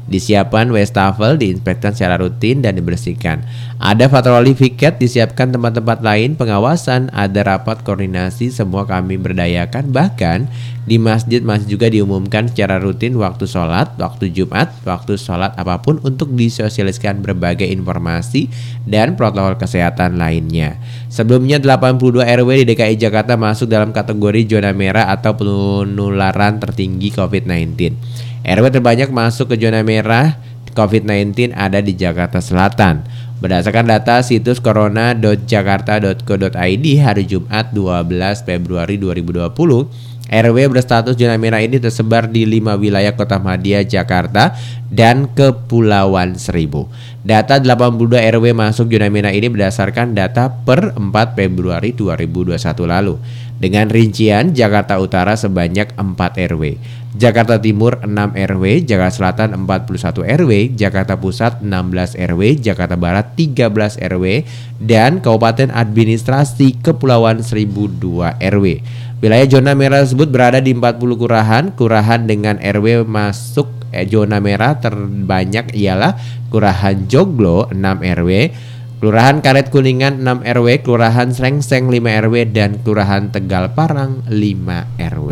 [0.06, 3.42] Disiapkan wastafel, diinspektan secara rutin dan dibersihkan.
[3.82, 9.90] Ada patroli piket, disiapkan tempat-tempat lain pengawasan, ada rapat koordinasi, semua kami berdayakan.
[9.90, 10.46] Bahkan
[10.86, 15.98] di masjid masih juga diumumkan secara rutin waktu sholat, waktu Jumat, waktu sholat apa pun
[16.06, 18.46] untuk disosialiskan berbagai informasi
[18.86, 20.78] dan protokol kesehatan lainnya.
[21.10, 27.98] Sebelumnya 82 RW di DKI Jakarta masuk dalam kategori zona merah atau penularan tertinggi COVID-19.
[28.46, 30.38] RW terbanyak masuk ke zona merah
[30.70, 33.02] COVID-19 ada di Jakarta Selatan.
[33.42, 39.50] Berdasarkan data situs corona.jakarta.go.id hari Jumat 12 Februari 2020,
[40.30, 44.54] RW berstatus zona merah ini tersebar di lima wilayah Kota Madia, Jakarta,
[44.94, 46.86] dan Kepulauan Seribu.
[47.26, 51.02] Data 82 RW masuk zona merah ini berdasarkan data per 4
[51.34, 53.18] Februari 2021 lalu.
[53.56, 56.76] Dengan rincian Jakarta Utara sebanyak 4 RW,
[57.16, 63.72] Jakarta Timur 6 RW, Jakarta Selatan 41 RW, Jakarta Pusat 16 RW, Jakarta Barat 13
[64.04, 64.44] RW,
[64.84, 68.66] dan Kabupaten Administrasi Kepulauan Seribu 2 RW.
[69.24, 71.64] Wilayah zona merah tersebut berada di 40 kelurahan.
[71.72, 73.64] Kelurahan dengan RW masuk
[73.96, 76.20] eh, zona merah terbanyak ialah
[76.52, 78.30] Kelurahan Joglo 6 RW,
[79.00, 84.36] Kelurahan Karet Kuningan 6 RW, Kelurahan Srengseng 5 RW, dan Kelurahan Tegal Parang 5
[85.00, 85.30] RW.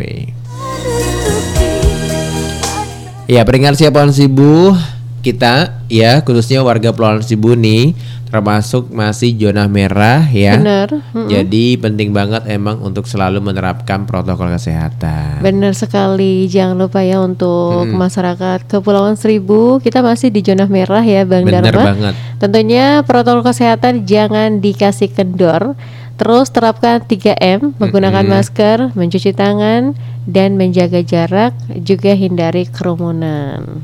[3.25, 4.77] Ya, pendengar siapa Sibu,
[5.25, 7.97] kita ya khususnya warga Pulau Sibu nih
[8.29, 10.59] termasuk masih zona merah ya.
[10.59, 10.91] Benar.
[11.15, 11.31] Mm-mm.
[11.31, 15.39] Jadi penting banget emang untuk selalu menerapkan protokol kesehatan.
[15.39, 16.51] Benar sekali.
[16.51, 17.95] Jangan lupa ya untuk Hmm.
[17.95, 21.95] masyarakat Kepulauan Seribu, kita masih di zona merah ya, Bang Bener Dharma.
[21.95, 22.15] banget.
[22.43, 25.79] Tentunya protokol kesehatan jangan dikasih kendor.
[26.15, 28.39] Terus terapkan 3M, menggunakan Mm-mm.
[28.39, 29.99] masker, mencuci tangan,
[30.31, 33.83] dan menjaga jarak, juga hindari kerumunan.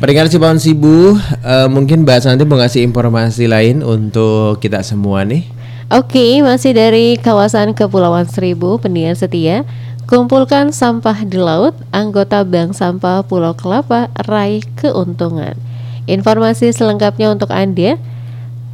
[0.00, 5.44] Pendengar Cipaun Sibu, eh, mungkin Mbak Santi mau ngasih informasi lain untuk kita semua nih.
[5.92, 9.68] Oke, masih dari kawasan Kepulauan Seribu, pendengar setia.
[10.08, 15.69] Kumpulkan sampah di laut, anggota Bank Sampah Pulau Kelapa raih keuntungan.
[16.08, 18.00] Informasi selengkapnya untuk Anda.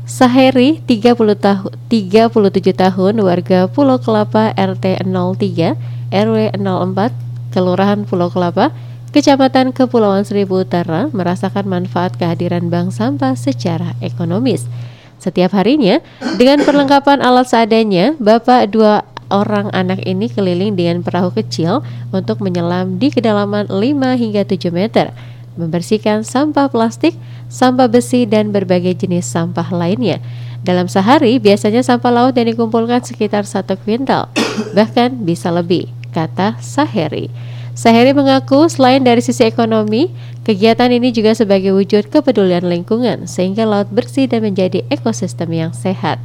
[0.07, 2.31] Saheri 30 tahun 37
[2.79, 5.75] tahun warga Pulau Kelapa RT 03
[6.15, 8.71] RW 04 Kelurahan Pulau Kelapa
[9.11, 14.69] Kecamatan Kepulauan Seribu Utara merasakan manfaat kehadiran bank sampah secara ekonomis.
[15.17, 16.05] Setiap harinya,
[16.37, 21.81] dengan perlengkapan alat seadanya, Bapak dua orang anak ini keliling dengan perahu kecil
[22.13, 25.17] untuk menyelam di kedalaman 5 hingga 7 meter,
[25.57, 27.17] membersihkan sampah plastik,
[27.51, 30.23] sampah besi, dan berbagai jenis sampah lainnya.
[30.63, 34.33] Dalam sehari, biasanya sampah laut yang dikumpulkan sekitar satu kuintal,
[34.77, 37.31] bahkan bisa lebih, kata Saheri.
[37.77, 40.09] Saheri mengaku selain dari sisi ekonomi,
[40.49, 46.17] kegiatan ini juga sebagai wujud kepedulian lingkungan sehingga laut bersih dan menjadi ekosistem yang sehat.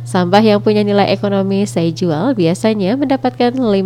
[0.00, 3.76] Sampah yang punya nilai ekonomi saya jual biasanya mendapatkan 50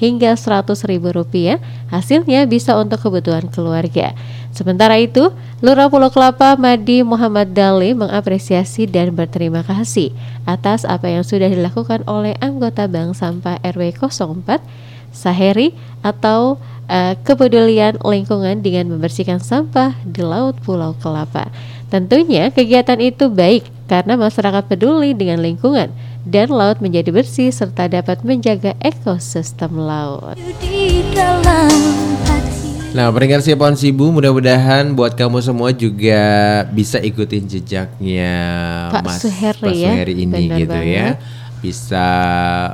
[0.00, 4.16] hingga 100 ribu rupiah, hasilnya bisa untuk kebutuhan keluarga.
[4.50, 5.30] Sementara itu,
[5.62, 10.10] Lurah Pulau Kelapa Madi Muhammad Dali mengapresiasi dan berterima kasih
[10.48, 14.58] atas apa yang sudah dilakukan oleh anggota Bank Sampah RW 04
[15.14, 15.72] Saheri
[16.04, 21.48] atau uh, kepedulian lingkungan dengan membersihkan sampah di laut Pulau Kelapa.
[21.88, 25.88] Tentunya kegiatan itu baik karena masyarakat peduli dengan lingkungan
[26.28, 30.36] dan laut menjadi bersih serta dapat menjaga ekosistem laut.
[32.88, 36.20] Nah, peringkat si pohon sibu mudah-mudahan buat kamu semua juga
[36.72, 38.32] bisa ikutin jejaknya
[38.88, 41.06] Pak Mas Suheri Pak ya, Suheri ini benar gitu ya.
[41.58, 42.06] Bisa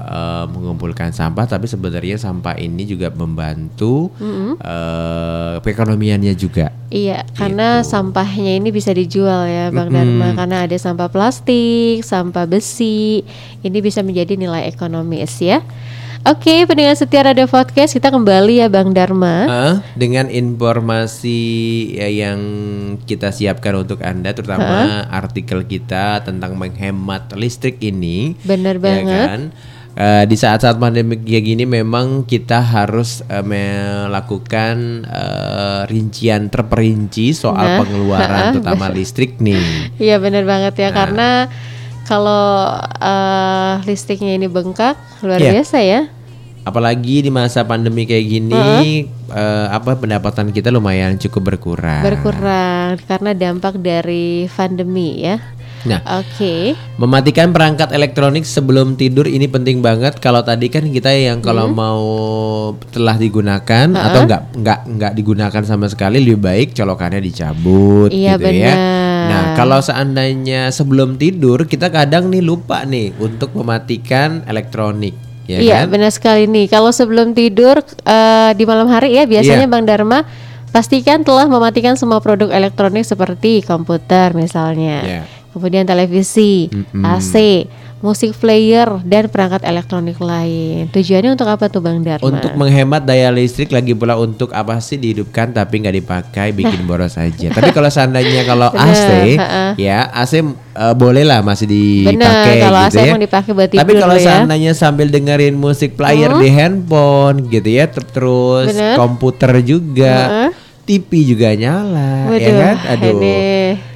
[0.04, 4.12] eh, mengumpulkan sampah tapi sebenarnya sampah ini juga membantu
[4.60, 6.68] eh, perekonomiannya juga.
[6.94, 7.90] Iya, karena Gitu.
[7.90, 9.98] sampahnya ini bisa dijual ya, Bang Mm-mm.
[9.98, 10.28] Dharma.
[10.38, 13.26] Karena ada sampah plastik, sampah besi,
[13.66, 15.58] ini bisa menjadi nilai ekonomis ya.
[16.24, 19.44] Oke, pendengar setia Radio Podcast, kita kembali ya Bang Dharma.
[19.44, 21.40] Eh, dengan informasi
[21.92, 22.40] ya, yang
[23.04, 28.40] kita siapkan untuk Anda terutama artikel kita tentang menghemat listrik ini.
[28.40, 29.26] Bener ya banget.
[29.28, 29.42] kan?
[29.94, 37.68] Eh, di saat-saat pandemi kayak gini memang kita harus eh, melakukan eh, rincian terperinci soal
[37.68, 39.92] Nah, pengeluaran ha-ha, terutama listrik nih.
[40.00, 40.80] Iya benar banget Nah.
[40.80, 41.28] ya, karena
[42.04, 45.52] kalau eh, listriknya ini bengkak, luar Iya.
[45.60, 46.00] biasa ya.
[46.64, 52.00] Apalagi di masa pandemi kayak gini eh, apa pendapatan kita lumayan cukup berkurang.
[52.02, 55.36] Berkurang karena dampak dari pandemi ya.
[55.84, 56.72] Nah, Oke.
[56.96, 60.16] Mematikan perangkat elektronik sebelum tidur ini penting banget.
[60.16, 61.76] Kalau tadi kan kita yang kalau Hmm.
[61.76, 62.04] mau
[62.88, 68.48] telah digunakan atau nggak nggak nggak digunakan sama sekali lebih baik colokannya dicabut Iya, gitu
[68.48, 68.72] ya.
[68.72, 68.76] benar.
[69.24, 75.12] Nah kalau seandainya sebelum tidur kita kadang nih lupa nih untuk mematikan elektronik,
[75.44, 75.92] ya iya kan?
[75.92, 76.66] benar sekali nih.
[76.66, 79.72] Kalau sebelum tidur eh, di malam hari ya biasanya Iya.
[79.72, 80.24] Bang Dharma
[80.68, 85.22] pastikan telah mematikan semua produk elektronik seperti komputer misalnya, Iya.
[85.50, 87.06] kemudian televisi, Mm-mm.
[87.06, 87.34] AC,
[88.04, 90.92] musik player dan perangkat elektronik lain.
[90.92, 92.20] Tujuannya untuk apa tuh Bang Dharma?
[92.20, 97.16] Untuk menghemat daya listrik lagi pula untuk apa sih dihidupkan tapi nggak dipakai bikin boros
[97.16, 97.48] aja.
[97.48, 98.84] Tapi kalau seandainya kalau Nah.
[98.84, 99.08] AC
[99.76, 100.44] ya AC eh,
[100.94, 103.14] boleh lah masih Bener, dipakai kalau gitu AC ya.
[103.16, 104.22] dipakai buat Tapi tidur kalau ya.
[104.22, 108.94] seandainya sambil dengerin musik player di handphone gitu ya ter- terus Bener.
[108.94, 110.46] komputer juga, Ha-ha.
[110.84, 112.76] TV juga nyala ya Waduh, kan?
[112.92, 113.10] Aduh.
[113.16, 113.36] ini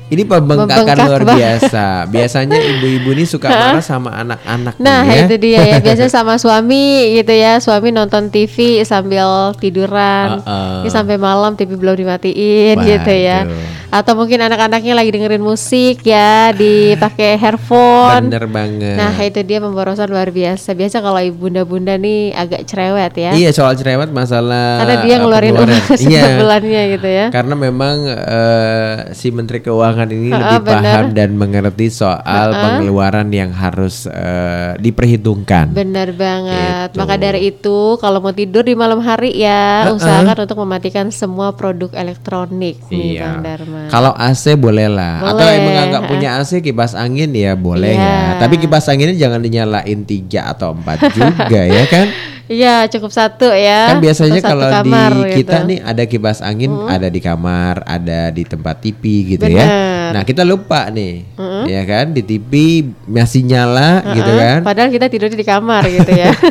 [0.09, 1.85] Ini pembengkakan Membengkak luar biasa.
[2.14, 5.24] Biasanya ibu-ibu ini suka marah sama anak-anak Nah ya.
[5.24, 10.85] itu dia ya biasanya sama suami gitu ya suami nonton TV sambil tiduran Uh-uh.
[10.85, 13.66] Ini sampai malam TV belum dimatiin gitu ya Waduh.
[13.90, 18.94] atau mungkin anak-anaknya lagi dengerin musik ya dipakai earphone Bener banget.
[18.94, 23.51] Nah itu dia pemborosan luar biasa biasa kalau ibu bunda-bunda nih agak cerewet ya Iya
[23.51, 25.70] soal cerewet masalah karena dia uh, ngeluarin uang
[26.05, 26.24] Iya.
[26.36, 31.05] bulannya gitu ya Karena memang eh, si Menteri Keuangan ini Ha-ha, lebih paham bener.
[31.12, 35.73] dan mengerti soal pengeluaran yang harus eh, diperhitungkan.
[35.73, 36.89] Benar banget.
[36.89, 36.97] Gitu.
[36.97, 39.97] Maka dari itu kalau mau tidur di malam hari ya Uh-uh.
[39.97, 43.81] usahakan untuk mematikan semua produk elektronik nih Bang Dharma.
[43.81, 43.91] Iya.
[43.91, 45.15] Kalau AC boleh lah.
[45.25, 48.15] Atau Boleh, emang nggak punya AC kipas angin ya boleh Iya.
[48.31, 48.39] ya.
[48.39, 52.07] Tapi kipas anginnya jangan dinyalain tiga atau empat juga ya kan?
[52.49, 53.93] Iya cukup satu ya.
[53.93, 55.69] Kan biasanya satu kalau di kamar kita gitu.
[55.69, 59.61] nih ada kipas angin ada di kamar, ada di tempat TV gitu Bener.
[59.61, 59.66] ya.
[60.16, 61.29] Nah kita lupa nih,
[61.69, 62.53] ya kan di TV
[63.05, 64.59] masih nyala gitu Heeh, kan.
[64.65, 66.33] Padahal kita tidurnya di kamar gitu ya.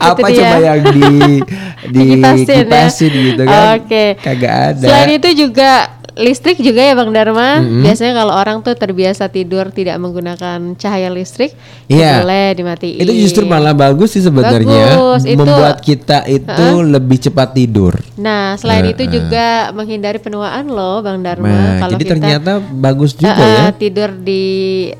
[0.00, 0.38] Apa Itu dia.
[0.46, 1.10] coba yang di
[1.94, 2.56] di Dikipasin ya.
[2.64, 3.62] kipasin gitu kan?
[3.78, 4.04] Oke.
[4.18, 4.86] Kagak ada.
[4.88, 5.70] Selain itu juga
[6.20, 7.64] listrik juga ya Bang Dharma.
[7.64, 11.56] Biasanya kalau orang tuh terbiasa tidur tidak menggunakan cahaya listrik,
[11.88, 13.00] ya boleh dimatiin.
[13.00, 17.96] itu justru malah bagus sih sebenarnya, Bagus, itu- membuat kita itu lebih cepat tidur.
[18.20, 19.12] Nah, selain itu Heeh.
[19.16, 21.48] juga menghindari penuaan loh Bang Dharma.
[21.48, 23.72] Nah, kalau jadi kita ternyata bagus juga eh, ya.
[23.72, 24.44] tidur di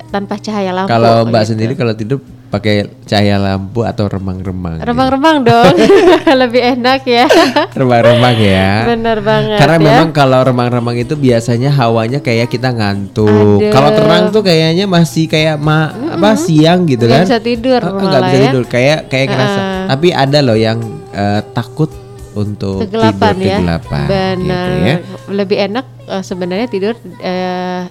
[0.08, 0.90] tanpa cahaya lampu.
[0.90, 1.50] Kalau Mbak gitu.
[1.52, 2.18] sendiri kalau tidur
[2.50, 2.74] pakai
[3.06, 4.76] cahaya lampu atau remang-remang.
[4.76, 4.86] gitu.
[4.86, 5.70] remang-remang dong,
[6.42, 7.30] lebih enak ya.
[7.72, 8.90] remang-remang ya.
[8.90, 9.84] Bener banget Karena ya.
[9.86, 13.62] memang kalau remang-remang itu biasanya hawanya kayak kita ngantuk.
[13.70, 17.92] Kalau terang tuh kayaknya masih kayak ma apa siang gitu Nggak kan bisa tidur eh,
[17.94, 18.44] nggak bisa ya.
[18.44, 19.86] tidur kayak kayak ngerasa Heeh.
[19.88, 20.78] tapi ada loh yang
[21.10, 21.90] eh, takut
[22.32, 23.56] untuk kegelapan tidur ya.
[23.56, 24.42] kegelapan Benar.
[24.42, 24.96] gitu ya
[25.30, 27.82] Lebih enak eh, sebenarnya tidur eh,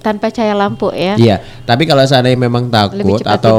[0.00, 1.14] tanpa cahaya lampu ya.
[1.14, 3.58] Iya, tapi kalau seandainya memang takut atau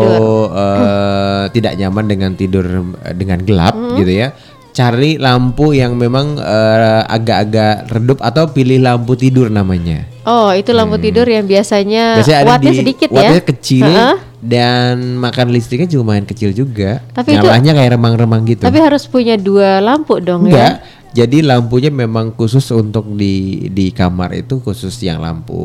[0.50, 2.66] eh, tidak nyaman dengan tidur
[3.00, 3.96] eh, dengan gelap Hmm.
[3.96, 4.34] gitu ya,
[4.72, 10.10] cari lampu yang memang eh, agak-agak redup atau pilih lampu tidur namanya.
[10.22, 13.48] Oh, itu lampu tidur yang biasanya, Biasanya ada wattnya di sedikit wattnya ya.
[13.48, 14.16] kecil Heeh.
[14.40, 17.02] dan makan listriknya juga lumayan kecil juga.
[17.10, 18.62] Tapi itu- Nyalanya kayak remang-remang gitu.
[18.62, 20.78] Tapi harus punya dua lampu dong Enggak.
[20.78, 21.01] ya.
[21.12, 25.60] Jadi lampunya memang khusus untuk di di kamar itu khusus yang lampu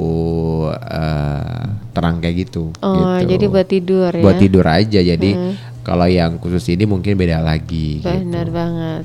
[0.75, 1.63] eh,
[1.95, 2.75] terang kayak gitu.
[2.83, 3.31] Oh, gitu.
[3.31, 4.23] jadi buat tidur ya.
[4.27, 5.31] buat tidur aja jadi
[5.87, 8.59] kalau yang khusus ini mungkin beda lagi Benar gitu.
[8.59, 9.05] banget.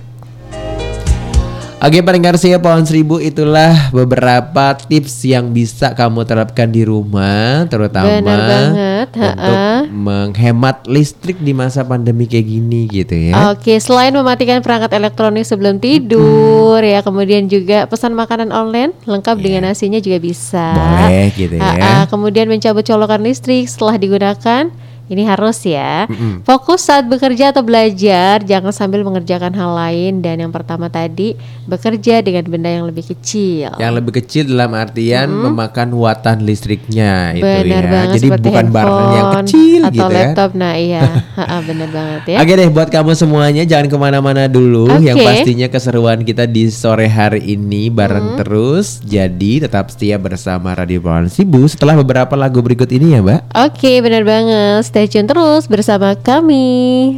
[1.82, 8.22] Oke pendengar saya pohon seribu itulah beberapa tips yang bisa kamu terapkan di rumah terutama
[8.22, 9.58] Benar banget, untuk
[9.90, 13.50] menghemat listrik di masa pandemi kayak gini gitu ya.
[13.50, 19.74] Oke, selain mematikan perangkat elektronik sebelum tidur ya, kemudian juga pesan makanan online lengkap dengan
[19.74, 20.78] nasinya juga bisa.
[20.78, 21.82] Boleh gitu ya.
[21.82, 24.70] Ah, kemudian mencabut colokan listrik setelah digunakan.
[25.08, 26.06] Ini harus ya.
[26.44, 30.22] Fokus saat bekerja atau belajar, jangan sambil mengerjakan hal lain.
[30.22, 33.76] Dan yang pertama tadi, bekerja dengan benda yang lebih kecil.
[33.76, 37.82] Yang lebih kecil dalam artian memakan watan listriknya itu ya.
[37.84, 40.18] banget Jadi bukan barang yang kecil atau gitu ya.
[40.20, 40.50] laptop.
[40.56, 41.04] Nah iya,
[41.40, 42.38] Ha-ha, benar banget ya.
[42.44, 45.08] Oke deh buat kamu semuanya jangan ke mana-mana dulu Oke.
[45.08, 51.00] Yang pastinya keseruan kita di sore hari ini bareng terus Jadi tetap setia bersama Radio
[51.04, 54.82] Perawan Sibu Setelah beberapa lagu berikut ini ya mbak Oke, benar banget.
[54.92, 57.16] Stay tune terus bersama kami.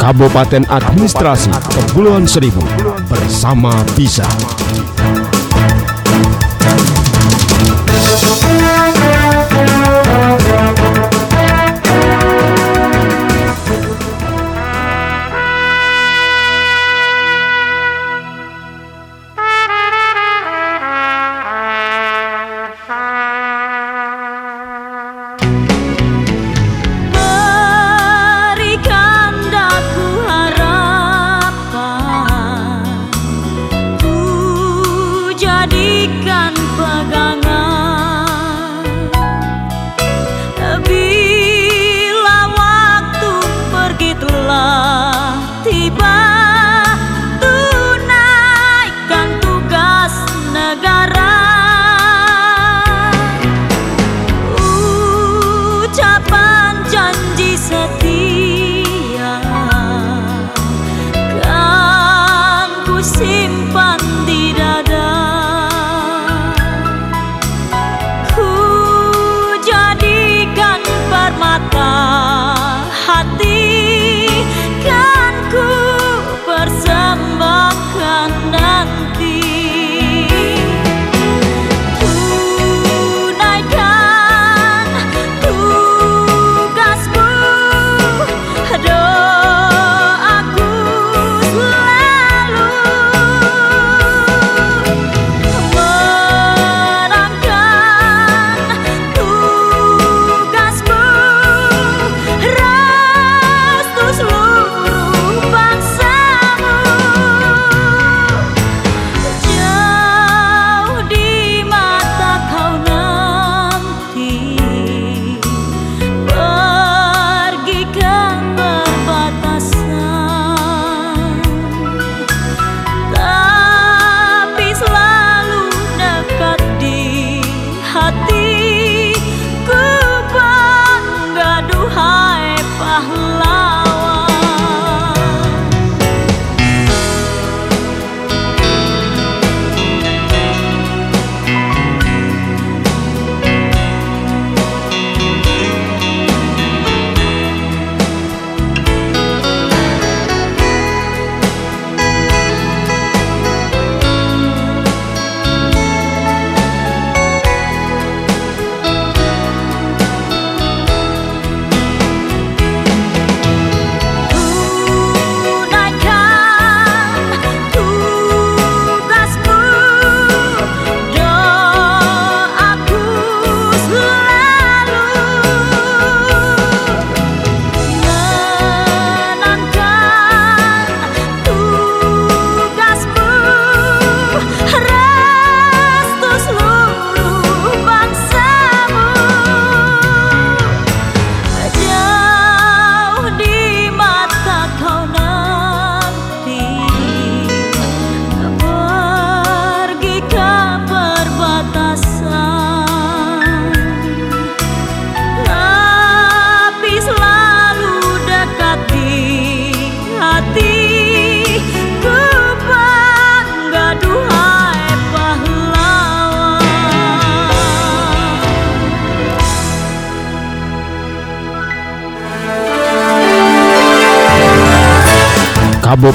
[0.00, 2.64] Kabupaten Administrasi Kepulauan Seribu
[3.12, 4.24] bersama Bisa.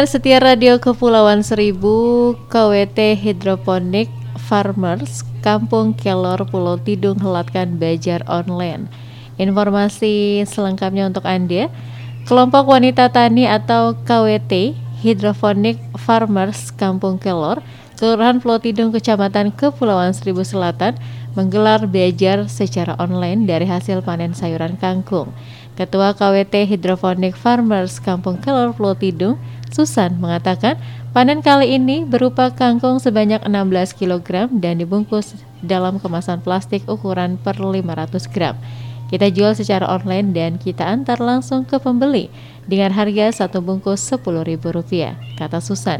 [0.00, 4.08] Pendengar setia Radio Kepulauan Seribu, KWT Hidroponik
[4.48, 8.88] Farmers, Kampung Kelor, Pulau Tidung helatkan Bajar Online.
[9.36, 11.68] Informasi selengkapnya untuk Anda,
[12.24, 14.72] kelompok wanita tani atau KWT
[15.04, 17.60] Hidroponik Farmers Kampung Kelor,
[18.00, 20.96] Kelurahan Pulau Tidung, Kecamatan Kepulauan Seribu Selatan,
[21.36, 25.28] menggelar belajar secara online dari hasil panen sayuran kangkung.
[25.76, 29.36] Ketua KWT Hidroponik Farmers Kampung Kelor Pulau Tidung,
[29.70, 30.74] Susan mengatakan
[31.14, 37.56] panen kali ini berupa kangkung sebanyak 16 kg dan dibungkus dalam kemasan plastik ukuran per
[37.62, 38.58] 500 gram.
[39.10, 42.30] Kita jual secara online dan kita antar langsung ke pembeli
[42.70, 45.98] dengan harga satu bungkus Rp10.000, kata Susan.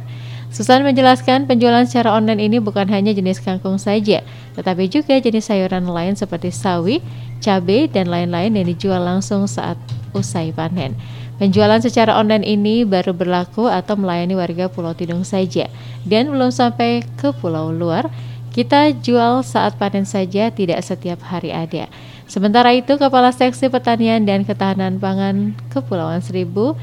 [0.50, 4.22] Susan menjelaskan penjualan secara online ini bukan hanya jenis kangkung saja,
[4.54, 7.02] tetapi juga jenis sayuran lain seperti sawi,
[7.42, 9.78] cabai, dan lain-lain yang dijual langsung saat
[10.14, 10.94] usai panen.
[11.40, 15.72] Penjualan secara online ini baru berlaku atau melayani warga Pulau Tidung saja
[16.04, 18.12] dan belum sampai ke pulau luar.
[18.52, 21.88] Kita jual saat panen saja, tidak setiap hari ada.
[22.28, 26.76] Sementara itu, Kepala Seksi Pertanian dan Ketahanan Pangan Kepulauan Seribu,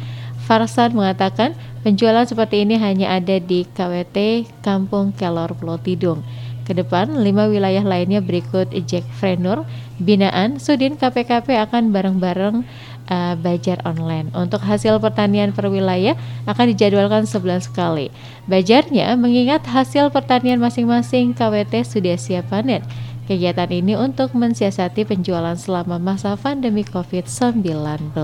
[0.49, 1.53] Farsan mengatakan
[1.85, 6.25] penjualan seperti ini hanya ada di KWT Kampung Kelor Pulau Tidung.
[6.65, 9.63] Ke depan, lima wilayah lainnya berikut Jack Frenur,
[10.03, 12.67] Binaan, Sudin KPKP akan bareng-bareng
[13.09, 14.31] uh, Bajar online.
[14.35, 16.15] Untuk hasil pertanian per wilayah
[16.45, 18.11] akan dijadwalkan sebulan sekali.
[18.45, 22.83] Bajarnya mengingat hasil pertanian masing-masing KWT sudah siap panen.
[23.27, 28.15] Kegiatan ini untuk mensiasati penjualan selama masa pandemi COVID-19.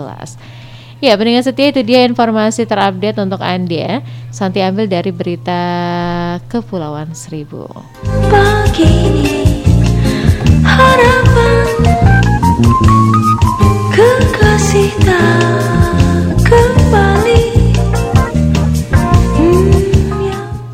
[1.03, 3.99] Ya, pendengar setia itu dia informasi terupdate untuk Anda.
[4.31, 5.59] Santi ambil dari berita
[6.47, 7.67] Kepulauan Seribu.
[8.31, 9.43] Pagi ini
[10.63, 11.63] harapan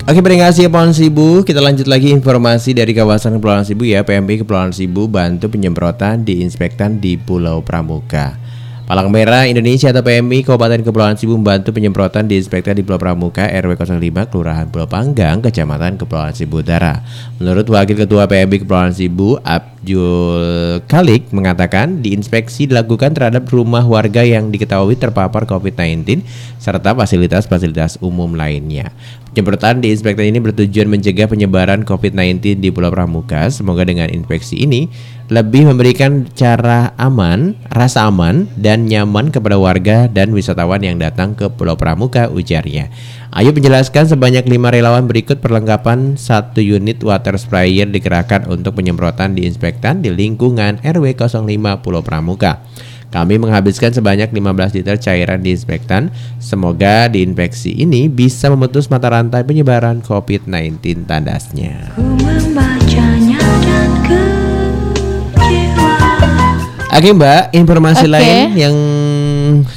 [0.07, 1.43] Oke, terima kasih Kepulauan Seribu.
[1.43, 4.07] Kita lanjut lagi informasi dari kawasan Kepulauan Seribu ya.
[4.07, 8.39] PMP Kepulauan Seribu bantu penyemprotan diinspektan di Pulau Pramuka.
[8.89, 13.77] Palang Merah Indonesia atau PMI Kabupaten Kepulauan Seribu membantu penyemprotan diinspektan di Pulau Pramuka RW
[13.77, 17.05] 05 Kelurahan Pulau Panggang, Kecamatan Kepulauan Seribu Utara.
[17.37, 19.37] Menurut Wakil Ketua PMI Kepulauan Seribu
[19.79, 26.19] Abdul Kalik mengatakan diinspeksi dilakukan terhadap rumah warga yang diketahui terpapar COVID-19
[26.59, 28.91] serta fasilitas-fasilitas umum lainnya.
[29.31, 33.47] Penyemprotan di inspektan ini bertujuan mencegah penyebaran COVID-19 di Pulau Pramuka.
[33.47, 34.91] Semoga dengan inspeksi ini
[35.31, 41.47] lebih memberikan cara aman, rasa aman dan nyaman kepada warga dan wisatawan yang datang ke
[41.47, 42.91] Pulau Pramuka ujarnya.
[43.29, 49.45] Ayu menjelaskan sebanyak lima relawan berikut perlengkapan satu unit water sprayer dikerahkan untuk penyemprotan di
[49.45, 51.45] inspektan di lingkungan RW 05
[51.85, 52.65] Pulau Pramuka.
[53.13, 56.09] Kami menghabiskan sebanyak 15 liter cairan disinfektan.
[56.41, 61.93] Semoga diinfeksi ini bisa memutus mata rantai penyebaran COVID-19 tandasnya.
[61.93, 65.93] Ku membacanya dan kecewa
[66.89, 68.13] Oke Mbak, informasi Oke.
[68.17, 68.75] lain yang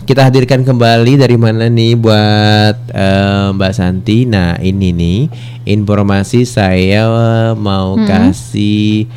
[0.05, 4.25] kita hadirkan kembali dari mana nih buat eh, Mbak Santi?
[4.29, 5.21] Nah ini nih
[5.67, 7.07] informasi saya
[7.57, 9.09] mau kasih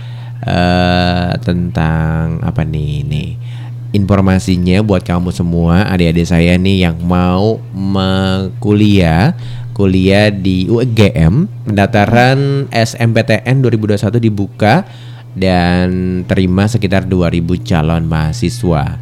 [0.43, 3.29] eh, tentang apa nih nih
[3.95, 7.63] informasinya buat kamu semua adik-adik saya nih yang mau
[8.59, 9.31] kuliah
[9.75, 14.87] kuliah di UGM pendaftaran SMPTN 2021 dibuka
[15.35, 18.95] dan terima sekitar 2000 calon mahasiswa.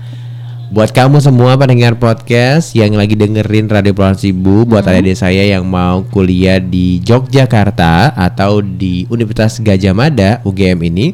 [0.74, 5.70] Buat kamu semua pendengar podcast yang lagi dengerin Radio Pulau Sibu, buat adik-adik saya yang
[5.70, 11.14] mau kuliah di Yogyakarta atau di Universitas Gajah Mada UGM ini,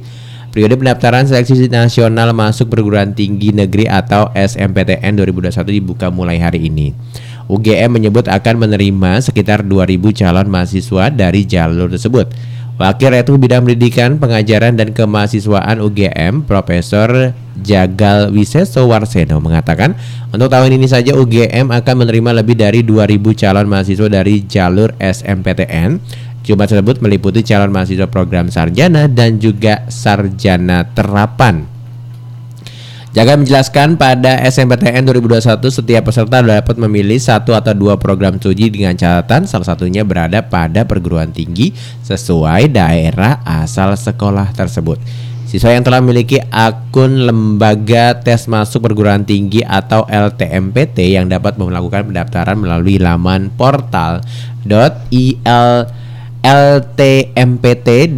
[0.56, 6.96] periode pendaftaran seleksi nasional masuk perguruan tinggi negeri atau SMPTN 2021 dibuka mulai hari ini.
[7.52, 12.32] UGM menyebut akan menerima sekitar 2000 calon mahasiswa dari jalur tersebut.
[12.80, 20.00] Wakil Rektor Bidang Pendidikan, Pengajaran dan Kemahasiswaan UGM, Profesor Jagal Wiseso Warseno mengatakan,
[20.32, 26.00] untuk tahun ini saja UGM akan menerima lebih dari 2000 calon mahasiswa dari jalur SMPTN.
[26.48, 31.79] Jumlah tersebut meliputi calon mahasiswa program sarjana dan juga sarjana terapan.
[33.10, 38.94] Jaga menjelaskan pada SMPTN 2021 setiap peserta dapat memilih satu atau dua program studi dengan
[38.94, 41.74] catatan salah satunya berada pada perguruan tinggi
[42.06, 45.02] sesuai daerah asal sekolah tersebut.
[45.50, 52.14] Siswa yang telah memiliki akun lembaga tes masuk perguruan tinggi atau LTMPT yang dapat melakukan
[52.14, 54.22] pendaftaran melalui laman portal.il
[56.40, 58.10] ltmpt.ac.id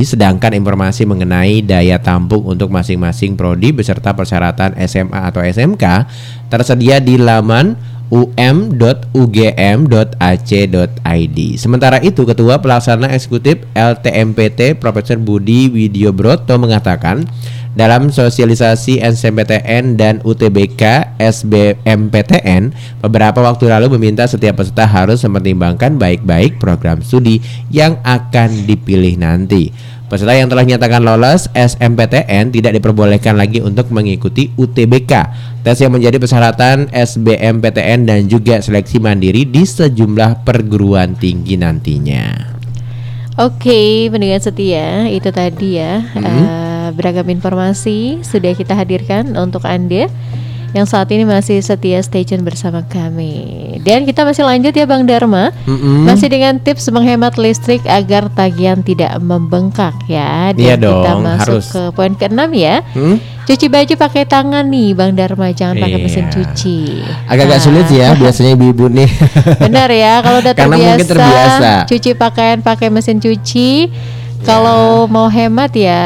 [0.00, 5.84] sedangkan informasi mengenai daya tampung untuk masing-masing prodi beserta persyaratan SMA atau SMK
[6.48, 8.88] tersedia di laman um.ugm.ac.id.
[11.58, 17.26] Sementara itu Ketua Pelaksana Eksekutif LTMPT Profesor Budi Widyo Broto mengatakan
[17.76, 22.72] dalam sosialisasi SMPTN dan UTBK SBMPTN
[23.04, 29.70] beberapa waktu lalu meminta setiap peserta harus mempertimbangkan baik-baik program studi yang akan dipilih nanti.
[30.06, 35.12] Peserta yang telah dinyatakan lolos SMPTN tidak diperbolehkan lagi untuk mengikuti UTBK,
[35.66, 42.55] tes yang menjadi persyaratan SBMPTN dan juga seleksi mandiri di sejumlah perguruan tinggi nantinya.
[43.36, 50.08] Oke, pendengar setia, itu tadi ya eh, beragam informasi sudah kita hadirkan untuk Anda
[50.76, 53.32] yang saat ini masih setia stay tune bersama kami.
[53.80, 55.48] Dan kita masih lanjut ya Bang Dharma.
[55.64, 56.04] Mm-mm.
[56.04, 60.52] Masih dengan tips menghemat listrik agar tagihan tidak membengkak ya.
[60.52, 61.66] Dan Iya kita dong, masuk harus.
[61.66, 62.84] ke poin keenam ya.
[62.92, 63.16] Hmm?
[63.42, 66.32] Cuci baju pakai tangan nih Bang Dharma, jangan pakai mesin Iya.
[66.34, 66.78] cuci.
[67.24, 69.08] Agak-agak Nah, sulit ya biasanya ibu-ibu nih.
[69.64, 71.70] Benar ya, kalau udah Karena terbiasa, mungkin terbiasa.
[71.86, 73.70] cuci pakaian pakai mesin cuci,
[74.44, 76.04] kalau mau hemat ya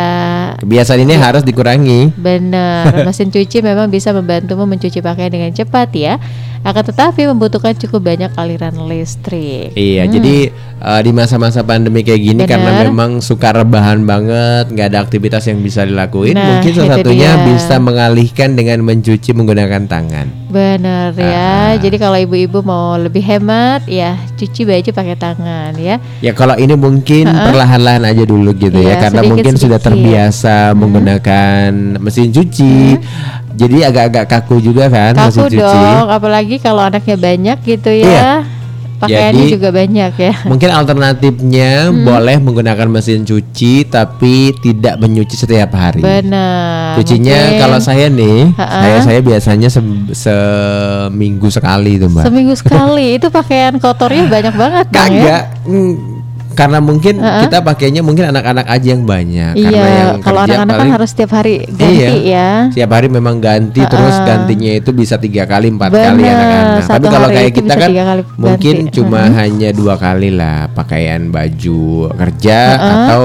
[0.60, 2.14] Kebiasaan ini harus dikurangi.
[2.14, 2.92] benar.
[3.08, 6.20] mesin cuci memang bisa membantumu mencuci pakaian dengan cepat ya.
[6.62, 9.72] Akan tetapi membutuhkan cukup banyak aliran listrik.
[9.72, 12.50] Iya, jadi eh, di masa-masa pandemi kayak gini Benar.
[12.50, 17.30] karena memang suka rebahan banget, nggak ada aktivitas yang bisa dilakuin, Nah, mungkin salah satunya
[17.32, 17.44] dia.
[17.46, 20.26] bisa mengalihkan dengan mencuci menggunakan tangan.
[20.46, 21.24] Benar Ah.
[21.24, 21.52] ya.
[21.78, 25.96] Jadi kalau ibu-ibu mau lebih hemat ya cuci baju pakai tangan ya.
[26.20, 29.86] Ya kalau ini mungkin perlahan-lahan aja dulu gitu Iya, ya, karena mungkin sudah sedikit-sedikit.
[29.86, 32.98] terbiasa menggunakan mesin cuci,
[33.52, 35.58] jadi agak-agak kaku juga kan mesin Kaku cuci.
[35.58, 38.06] dong, apalagi kalau anaknya banyak gitu ya.
[38.06, 38.32] Iya.
[39.00, 40.34] Pakaiannya Jadi- juga banyak ya.
[40.44, 42.04] Mungkin alternatifnya Hmm.
[42.04, 46.04] boleh menggunakan mesin cuci tapi tidak menyuci setiap hari.
[46.04, 47.00] Benar.
[47.00, 48.76] Cucinya mungkin kalau saya nih, Ha-ha.
[48.78, 49.80] saya saya biasanya se-
[50.12, 52.28] seminggu sekali itu mbak.
[52.28, 55.48] seminggu sekali itu pakaian kotornya banyak banget Bang, ya.
[56.50, 57.46] Karena mungkin Ha-ha.
[57.46, 59.52] kita pakainya mungkin anak-anak aja yang banyak.
[59.52, 62.10] karena Iya, yang kalau kerja anak-anak kan paling- harus setiap hari ganti Iya.
[62.20, 62.50] ya.
[62.68, 63.90] Setiap hari memang ganti Ha-ha.
[63.90, 66.82] terus gantinya itu bisa tiga kali empat Bener, kali anak-anak.
[66.84, 68.22] Tapi kalau kayak kita kan ganti.
[68.36, 69.34] mungkin cuma Mhm.
[69.34, 71.82] hanya dua kali lah pakaian baju
[72.12, 72.90] kerja Ha-ha.
[73.06, 73.22] atau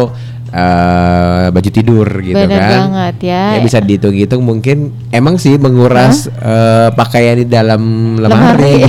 [0.56, 2.72] eh, baju tidur gitu Bener kan.
[2.72, 3.44] banget ya.
[3.54, 4.78] Ya bisa dihitung-hitung mungkin
[5.12, 7.82] emang sih menguras eh, pakaian di dalam
[8.16, 8.88] lemari.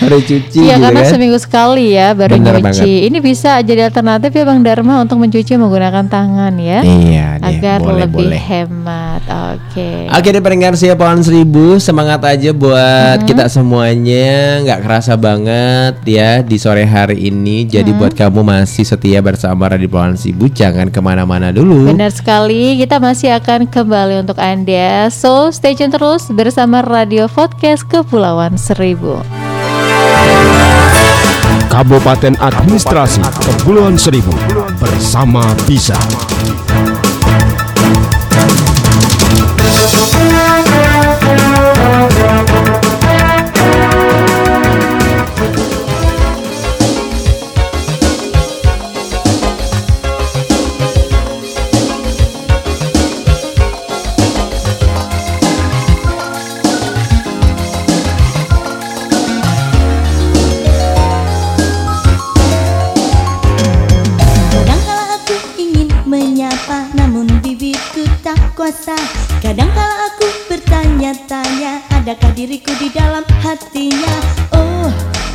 [0.00, 1.10] Harus cuci Iya gitu karena kan.
[1.12, 3.06] seminggu sekali ya baru Bener nyuci.
[3.06, 6.80] Ini bisa jadi alternatif ya Bang Dharma untuk mencuci menggunakan tangan ya.
[6.80, 8.40] Iya deh, agar boleh, lebih boleh.
[8.40, 9.22] hemat.
[9.28, 10.08] Oke.
[10.08, 16.40] Oke deh pendengar siap pohon seribu Semangat aja buat kita semuanya nggak kerasa banget ya
[16.40, 21.02] di sore hari ini Jadi buat kamu masih setia bersama Radio Pohon Seribu Jangan ke
[21.02, 25.10] mana-mana dulu Benar sekali, kita masih akan kembali untuk Anda.
[25.10, 29.18] So, stay tune terus bersama Radio Podcast Kepulauan Seribu.
[31.66, 34.30] Kabupaten Administrasi Kepulauan Seribu
[34.78, 35.98] bersama Bisa.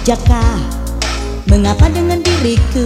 [0.05, 0.61] Jaka
[1.49, 2.85] Mengapa dengan diriku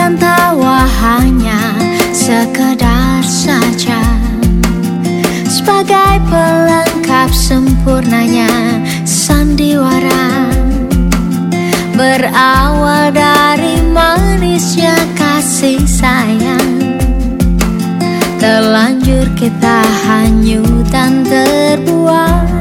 [0.00, 1.76] Dan tawa hanya
[2.16, 4.00] sekedar saja.
[5.44, 8.48] Sebagai pelengkap sempurnanya
[9.04, 10.48] sandiwara
[11.92, 16.96] Berawal dari manisnya kasih sayang.
[18.40, 22.59] Terlanjur kita hanyut dan terbuang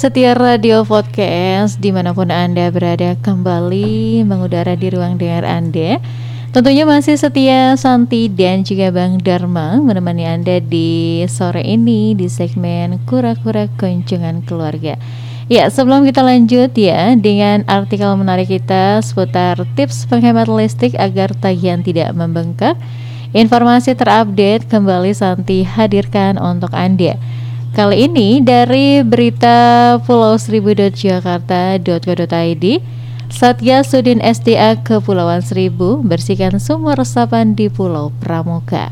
[0.00, 6.00] setia radio podcast di mana pun Anda berada kembali mengudara di ruang dengar Anda.
[6.56, 12.96] Tentunya masih setia Santi dan juga Bang Dharma menemani Anda di sore ini di segmen
[13.04, 14.96] Kura-Kura Kunjungan Keluarga.
[15.52, 21.84] Ya sebelum kita lanjut ya dengan artikel menarik kita seputar tips penghemat listrik agar tagihan
[21.84, 22.80] tidak membengkak
[23.30, 27.14] Informasi terupdate kembali Santi hadirkan untuk Anda
[27.70, 32.64] Kali ini dari berita Pulau Seribu.jakarta.co.id
[33.30, 38.90] Satgas Sudin SDA Kepulauan Seribu bersihkan sumur resapan di Pulau Pramuka.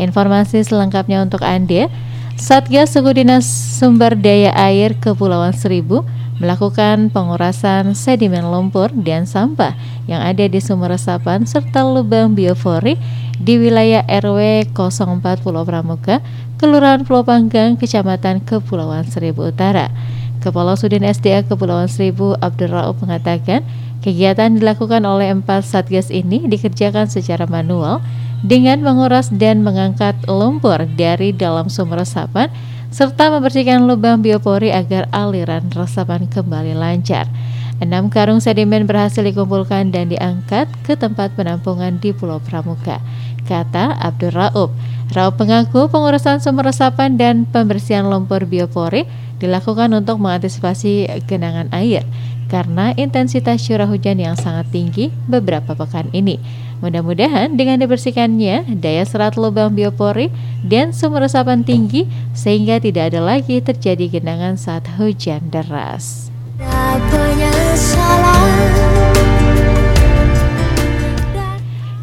[0.00, 1.92] Informasi selengkapnya untuk Anda.
[2.40, 6.08] Satgas Suku Dinas Sumber Daya Air Kepulauan Seribu
[6.40, 9.76] melakukan pengurasan sedimen lumpur dan sampah
[10.08, 12.96] yang ada di sumur resapan serta lubang biofori
[13.38, 16.22] di wilayah RW 04 Pulau Pramuka,
[16.64, 19.92] Kelurahan Pulau Panggang, Kecamatan Kepulauan Seribu Utara.
[20.40, 23.60] Kepala Sudin SDA Kepulauan Seribu Abdul Rauf mengatakan
[24.00, 28.00] kegiatan dilakukan oleh empat satgas ini dikerjakan secara manual
[28.40, 32.48] dengan menguras dan mengangkat lumpur dari dalam sumber resapan
[32.88, 37.28] serta membersihkan lubang biopori agar aliran resapan kembali lancar.
[37.84, 43.04] Enam karung sedimen berhasil dikumpulkan dan diangkat ke tempat penampungan di Pulau Pramuka,
[43.44, 44.70] kata Abdul Raub.
[45.12, 49.04] Raub mengaku pengurusan sumber resapan dan pembersihan lumpur biopori
[49.38, 52.02] dilakukan untuk mengantisipasi genangan air
[52.48, 56.38] karena intensitas curah hujan yang sangat tinggi beberapa pekan ini.
[56.84, 60.28] Mudah-mudahan dengan dibersihkannya daya serat lubang biopori
[60.60, 62.04] dan sumber resapan tinggi
[62.36, 66.28] sehingga tidak ada lagi terjadi genangan saat hujan deras.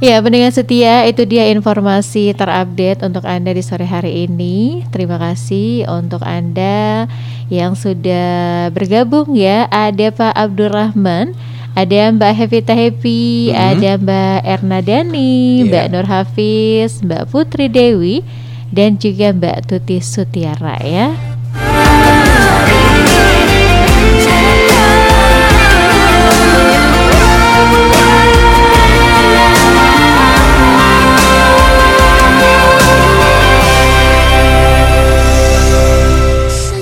[0.01, 4.81] Ya, pendengar setia, itu dia informasi terupdate untuk Anda di sore hari ini.
[4.89, 7.05] Terima kasih untuk Anda
[7.53, 9.69] yang sudah bergabung ya.
[9.69, 11.37] Ada Pak Abdurrahman,
[11.77, 15.69] ada Mbak Hevita Happy, ada Mbak Erna Dani, Iya.
[15.69, 18.25] Mbak Nur Hafiz, Mbak Putri Dewi,
[18.73, 21.13] dan juga Mbak Tuti Sutiara ya.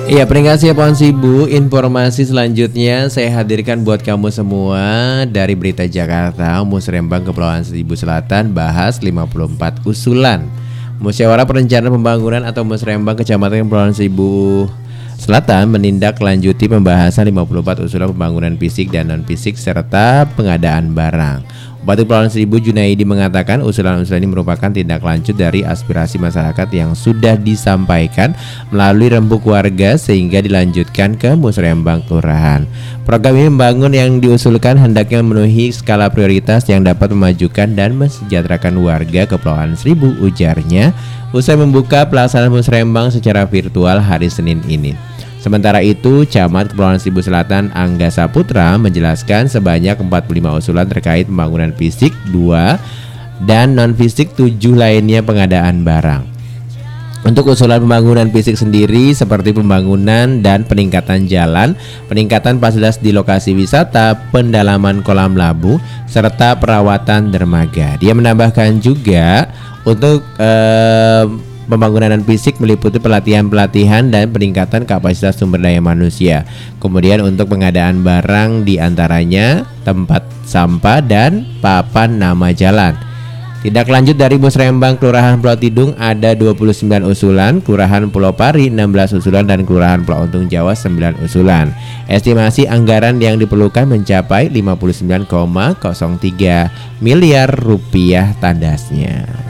[0.10, 4.82] Iya, peringkatnya Pohon Sibu, informasi selanjutnya saya hadirkan buat kamu semua
[5.30, 10.50] dari Berita Jakarta, Musrembang Kepulauan Seribu Selatan bahas 54 usulan.
[10.98, 14.66] Musyawarah Perencanaan Pembangunan atau Musrembang Kecamatan Kepulauan Seribu
[15.22, 21.46] Selatan menindaklanjuti pembahasan 54 usulan pembangunan fisik dan non fisik serta pengadaan barang.
[21.80, 27.40] Bupati Kepulauan Seribu Junaidi mengatakan usulan-usulan ini merupakan tindak lanjut dari aspirasi masyarakat yang sudah
[27.40, 28.36] disampaikan
[28.68, 32.68] melalui rembuk warga sehingga dilanjutkan ke Musrembang Kelurahan.
[33.08, 39.24] Program ini membangun yang diusulkan hendaknya memenuhi skala prioritas yang dapat memajukan dan mensejahterakan warga
[39.24, 40.92] Kepulauan Seribu ujarnya
[41.32, 45.09] usai membuka pelaksanaan Musrembang secara virtual hari Senin ini.
[45.40, 52.12] Sementara itu, Camat Kepulauan Seribu Selatan Angga Saputra menjelaskan sebanyak 45 usulan terkait pembangunan fisik
[52.36, 56.40] 2 dan non fisik 7 lainnya pengadaan barang.
[57.20, 61.76] Untuk usulan pembangunan fisik sendiri seperti pembangunan dan peningkatan jalan,
[62.08, 68.00] peningkatan fasilitas di lokasi wisata, pendalaman kolam labu, serta perawatan dermaga.
[68.00, 69.52] Dia menambahkan juga
[69.84, 71.24] untuk eh,
[71.70, 76.44] pembangunan dan fisik meliputi pelatihan-pelatihan dan peningkatan kapasitas sumber daya manusia.
[76.82, 82.98] Kemudian untuk pengadaan barang di antaranya tempat sampah dan papan nama jalan.
[83.60, 89.44] Tidak lanjut dari Musrembang Kelurahan Pulau Tidung ada 29 usulan, Kelurahan Pulau Pari 16 usulan
[89.44, 91.76] dan Kelurahan Pulau Untung Jawa 9 usulan.
[92.08, 95.84] Estimasi anggaran yang diperlukan mencapai 59,03
[97.04, 99.49] miliar rupiah tandasnya.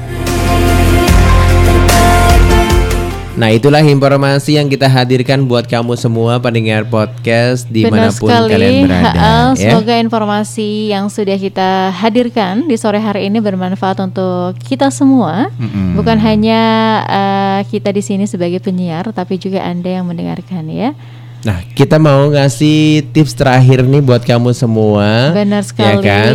[3.40, 8.28] Nah itulah informasi yang kita hadirkan buat kamu semua pendengar podcast Benar di mana pun
[8.28, 8.52] sekali.
[8.52, 9.16] kalian berada.
[9.16, 9.40] Ya.
[9.56, 15.48] Semoga informasi yang sudah kita hadirkan di sore hari ini bermanfaat untuk kita semua.
[15.56, 15.96] Mm-mm.
[15.96, 16.62] Bukan hanya
[17.08, 20.92] eh, kita di sini sebagai penyiar, tapi juga anda yang mendengarkan ya.
[21.40, 25.32] Nah, kita mau ngasih tips terakhir nih buat kamu semua.
[25.32, 26.04] Benar sekali.
[26.04, 26.34] Ya kan?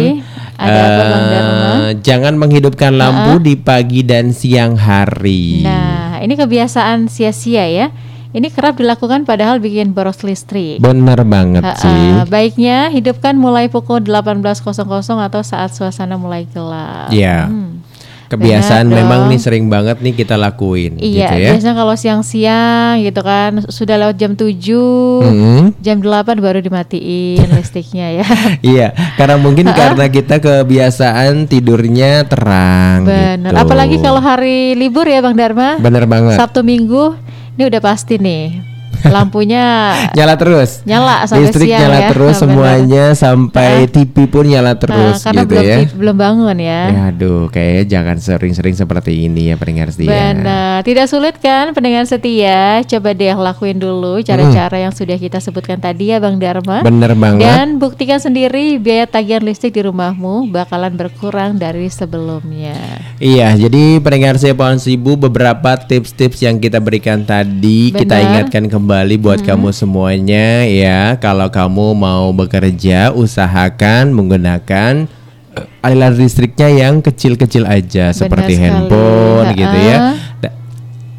[0.56, 1.72] Ada Eh, Dharma?
[2.00, 5.60] Jangan menghidupkan lampu di pagi dan siang hari.
[5.60, 7.86] Nah, ini kebiasaan sia-sia ya.
[8.34, 10.82] Ini kerap dilakukan padahal bikin boros listrik.
[10.82, 12.26] Bener banget Ha-ha, sih.
[12.26, 14.74] baiknya hidupkan mulai pukul 18.00
[15.22, 17.14] atau saat suasana mulai gelap.
[17.14, 17.46] Iya.
[17.46, 17.78] Hmm.
[18.26, 19.30] Kebiasaan Benar memang dong.
[19.30, 21.50] nih sering banget nih kita lakuin Iya, gitu ya.
[21.52, 24.50] biasanya kalau siang-siang gitu kan sudah lewat jam 7,
[25.22, 25.60] Mm-mm.
[25.78, 28.26] jam 8 baru dimatiin listriknya ya.
[28.60, 33.50] Iya, karena mungkin karena kita kebiasaan tidurnya terang Benar.
[33.50, 33.60] gitu.
[33.60, 35.76] Apalagi kalau hari libur ya Bang Dharma.
[35.76, 36.34] Bener banget.
[36.34, 37.14] Sabtu Minggu
[37.54, 38.73] ini udah pasti nih.
[39.06, 39.64] Lampunya
[40.16, 40.80] nyala terus.
[40.84, 42.08] nyala sampai Listrik siang nyala ya.
[42.10, 42.40] terus Benar.
[42.40, 45.76] semuanya sampai TV pun nyala Nah, terus karena gitu belum ya.
[45.92, 46.82] belum bangun ya.
[46.86, 50.08] Ya aduh, kayaknya jangan sering-sering seperti ini ya pendengar setia.
[50.08, 52.54] Benar, tidak sulit kan pendengar setia?
[52.82, 56.80] Coba deh lakuin dulu cara-cara yang sudah kita sebutkan tadi ya Bang Dharma.
[56.80, 57.44] Bener banget.
[57.44, 62.74] Dan buktikan sendiri biaya tagihan listrik di rumahmu bakalan berkurang dari sebelumnya.
[63.16, 68.24] Iya, jadi pendengar saya Pohon Sibu beberapa tips-tips yang kita berikan tadi kita Benar.
[68.24, 71.18] ingatkan kembali buat kamu semuanya ya.
[71.18, 75.10] Kalau kamu mau bekerja, usahakan menggunakan
[75.58, 78.62] eh, aliran listriknya yang kecil-kecil aja seperti sekali.
[78.62, 79.98] handphone gitu ya.
[80.38, 80.56] Da-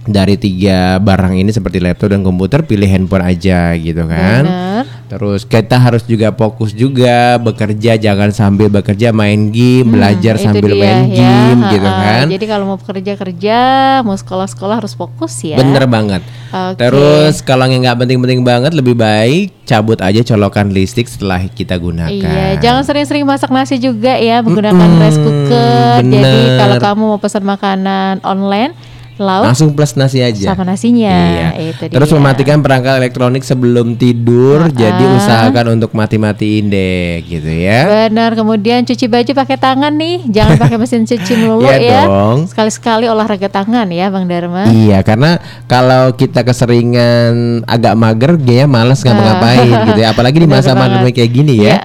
[0.05, 4.43] dari tiga barang ini seperti laptop dan komputer pilih handphone aja gitu kan.
[4.47, 4.85] Benar.
[5.05, 10.47] Terus kita harus juga fokus juga bekerja jangan sambil bekerja main game, belajar Hmm, Itu
[10.49, 12.01] sambil dia main ya, game gitu ha-ha.
[12.01, 12.25] kan.
[12.25, 13.59] Jadi kalau mau kerja kerja,
[14.01, 15.55] mau sekolah sekolah harus fokus ya.
[15.55, 16.25] Bener banget.
[16.49, 16.81] Oke.
[16.81, 22.09] Terus kalau yang nggak penting-penting banget lebih baik cabut aja colokan listrik setelah kita gunakan.
[22.09, 26.01] Iya, jangan sering-sering masak nasi juga ya menggunakan rice cooker.
[26.01, 26.57] Jadi bener.
[26.57, 28.73] kalau kamu mau pesan makanan online,
[29.15, 30.51] lauk Langsung plus nasi aja.
[30.51, 31.07] sama nasinya.
[31.55, 31.71] Iya.
[31.71, 32.17] Itu Terus dia.
[32.19, 34.67] mematikan perangkat elektronik sebelum tidur.
[34.67, 38.11] Jadi usahakan untuk mati-matiin deh, gitu ya.
[38.11, 42.01] Benar, kemudian cuci baju pakai tangan nih, jangan pakai mesin cuci melulu Iya ya.
[42.05, 42.51] dong.
[42.51, 44.67] Sekali-sekali olahraga tangan ya, Bang Dharma.
[44.67, 50.11] Iya, karena kalau kita keseringan agak mager, dia males ngapa-ngapain gitu ya.
[50.11, 51.63] Apalagi di masa pandemi kayak gini ya.
[51.65, 51.79] Iya.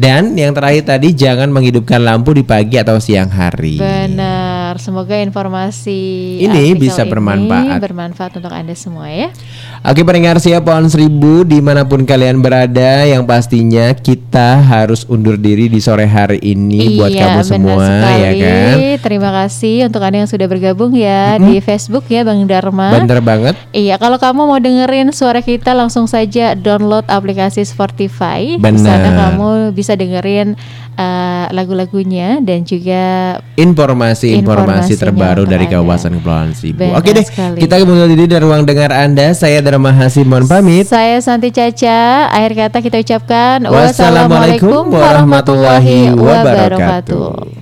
[0.00, 3.76] Dan yang terakhir tadi jangan menghidupkan lampu di pagi atau siang hari.
[3.76, 4.39] Benar,
[4.76, 7.78] semoga informasi Ini bisa ini bermanfaat.
[7.80, 9.32] bermanfaat untuk anda semua ya.
[9.80, 15.34] Oke pendengar siap pohon seribu di mana pun kalian berada yang pastinya kita harus undur
[15.34, 18.20] diri di sore hari ini buat iya, kamu benar semua sekali.
[18.20, 22.92] ya kan Terima kasih untuk anda yang sudah bergabung ya di Facebook ya Bang Dharma.
[22.92, 28.54] bener banget Iya, kalau kamu mau dengerin suara kita langsung saja download aplikasi Spotify.
[28.54, 28.84] Di Benar.
[28.84, 30.58] sana kamu bisa dengerin
[30.94, 35.66] uh, lagu-lagunya dan juga informasi-informasi Informasinya terbaru dari.
[35.70, 36.78] Kabupaten Kepulauan Seribu.
[36.82, 37.58] Benar Oke deh, sekali.
[37.62, 39.32] kita mundur diri dari ruang dengar Anda.
[39.32, 40.84] Saya Dharma Hasimon pamit.
[40.90, 42.28] saya Santi Caca.
[42.28, 47.60] Akhir kata kita ucapkan Wassalamualaikum warahmatullahi wabarakatuh.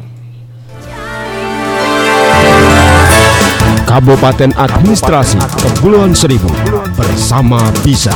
[3.88, 6.52] Kabupaten Administrasi Kepulauan Seribu
[6.92, 8.12] bersama Bisa.